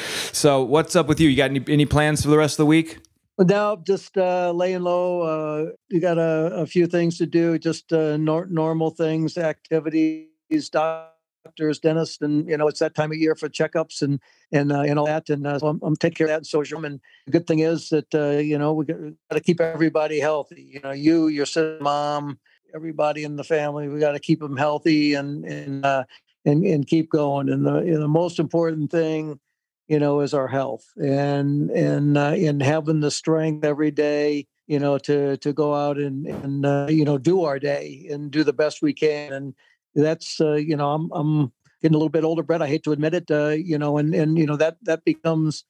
[0.33, 1.29] so, what's up with you?
[1.29, 2.99] You got any, any plans for the rest of the week?
[3.37, 5.21] No, just uh, laying low.
[5.21, 10.69] Uh, you got a, a, few things to do, just uh, nor- normal things, activities,
[10.71, 14.21] doctors, dentists, and you know it's that time of year for checkups and
[14.53, 15.29] and uh, and all that.
[15.29, 16.37] And uh, so I'm, I'm, taking care of that.
[16.37, 16.85] And so social.
[16.85, 18.97] And the good thing is that uh, you know we got,
[19.31, 20.69] to keep everybody healthy.
[20.73, 22.39] You know, you, your sister, mom,
[22.73, 23.89] everybody in the family.
[23.89, 26.05] We got to keep them healthy and and uh,
[26.45, 27.49] and and keep going.
[27.49, 29.39] And the the most important thing,
[29.87, 34.47] you know, is our health and and uh, and having the strength every day.
[34.67, 38.31] You know, to to go out and and uh, you know do our day and
[38.31, 39.31] do the best we can.
[39.33, 39.53] And
[39.93, 42.61] that's uh, you know I'm I'm getting a little bit older, Brett.
[42.61, 43.29] I hate to admit it.
[43.29, 45.65] Uh, you know, and and you know that that becomes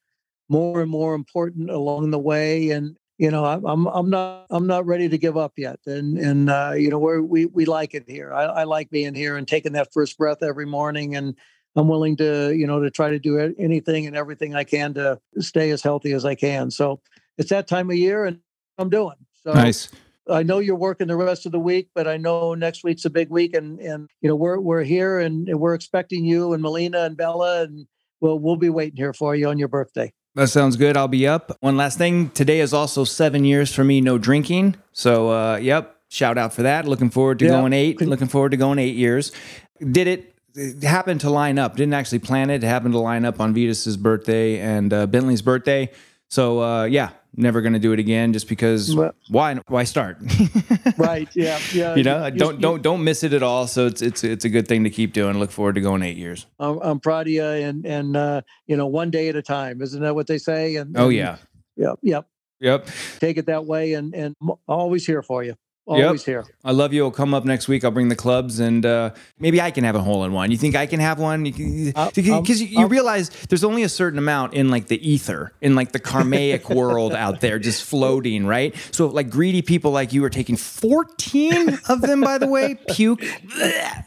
[0.47, 2.69] more and more important along the way.
[2.69, 6.49] And you know, I'm I'm not I'm not ready to give up yet, and and
[6.49, 8.33] uh, you know we we we like it here.
[8.33, 11.35] I, I like being here and taking that first breath every morning, and
[11.77, 15.19] I'm willing to you know to try to do anything and everything I can to
[15.39, 16.71] stay as healthy as I can.
[16.71, 17.01] So
[17.37, 18.39] it's that time of year, and
[18.77, 19.15] I'm doing.
[19.33, 19.89] So nice.
[20.29, 23.09] I know you're working the rest of the week, but I know next week's a
[23.09, 27.03] big week, and and you know we're we're here and we're expecting you and Melina
[27.03, 27.87] and Bella, and
[28.19, 30.11] we'll we'll be waiting here for you on your birthday.
[30.35, 30.97] That sounds good.
[30.97, 31.57] I'll be up.
[31.61, 32.29] One last thing.
[32.31, 34.75] Today is also seven years for me, no drinking.
[34.91, 36.85] So, uh, yep, shout out for that.
[36.87, 38.01] Looking forward to going eight.
[38.01, 39.31] Looking forward to going eight years.
[39.79, 41.77] Did it, it happened to line up.
[41.77, 42.63] Didn't actually plan it.
[42.63, 45.89] It happened to line up on Vitas's birthday and uh, Bentley's birthday.
[46.27, 50.17] So, uh, yeah, never going to do it again just because well, why why start
[50.97, 53.67] right yeah yeah you know you, don't you, don't don't miss it at all.
[53.67, 55.37] So it's it's it's a good thing to keep doing.
[55.39, 56.45] Look forward to going eight years.
[56.59, 59.81] I'm, I'm proud of you and and uh, you know one day at a time.
[59.81, 60.75] Isn't that what they say?
[60.75, 61.37] And, oh yeah.
[61.77, 62.27] Yep yep.
[62.61, 62.87] Yep.
[63.19, 64.35] Take it that way and and
[64.67, 65.55] always here for you
[65.87, 66.45] Always yep.
[66.45, 66.45] here.
[66.63, 67.03] I love you.
[67.03, 67.83] I'll come up next week.
[67.83, 70.49] I'll bring the clubs and uh, maybe I can have a hole in one.
[70.49, 71.43] You think I can have one?
[71.43, 75.07] Because uh, um, you, you um, realize there's only a certain amount in like the
[75.07, 78.75] ether, in like the karmaic world out there, just floating, right?
[78.89, 82.79] So like greedy people like you are taking 14 of them, by the way.
[82.89, 83.23] Puke.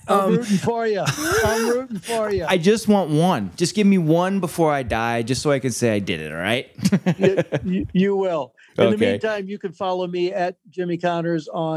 [0.08, 1.04] I'm um, rooting for you.
[1.06, 2.44] I'm rooting for you.
[2.48, 3.52] I just want one.
[3.54, 6.32] Just give me one before I die, just so I can say I did it.
[6.32, 6.68] All right.
[7.18, 8.52] you, you, you will.
[8.76, 8.96] In okay.
[8.96, 11.67] the meantime, you can follow me at Jimmy Connors on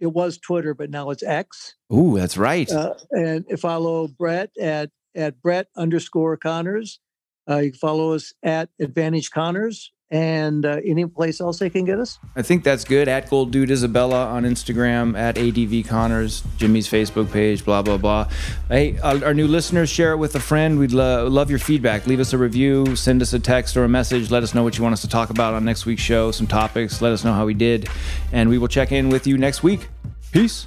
[0.00, 1.74] it was Twitter, but now it's X.
[1.92, 2.70] Ooh, that's right.
[2.70, 7.00] Uh, and follow Brett at at Brett underscore Connors.
[7.48, 11.84] Uh, you can follow us at Advantage Connors and uh, any place else they can
[11.84, 12.18] get us.
[12.34, 13.08] I think that's good.
[13.08, 18.28] At Gold Dude Isabella on Instagram, at ADV Connors, Jimmy's Facebook page, blah blah blah.
[18.68, 20.78] Hey, uh, our new listeners, share it with a friend.
[20.78, 22.06] We'd lo- love your feedback.
[22.06, 24.30] Leave us a review, send us a text or a message.
[24.30, 26.30] Let us know what you want us to talk about on next week's show.
[26.30, 27.02] Some topics.
[27.02, 27.88] Let us know how we did,
[28.32, 29.88] and we will check in with you next week.
[30.32, 30.66] Peace.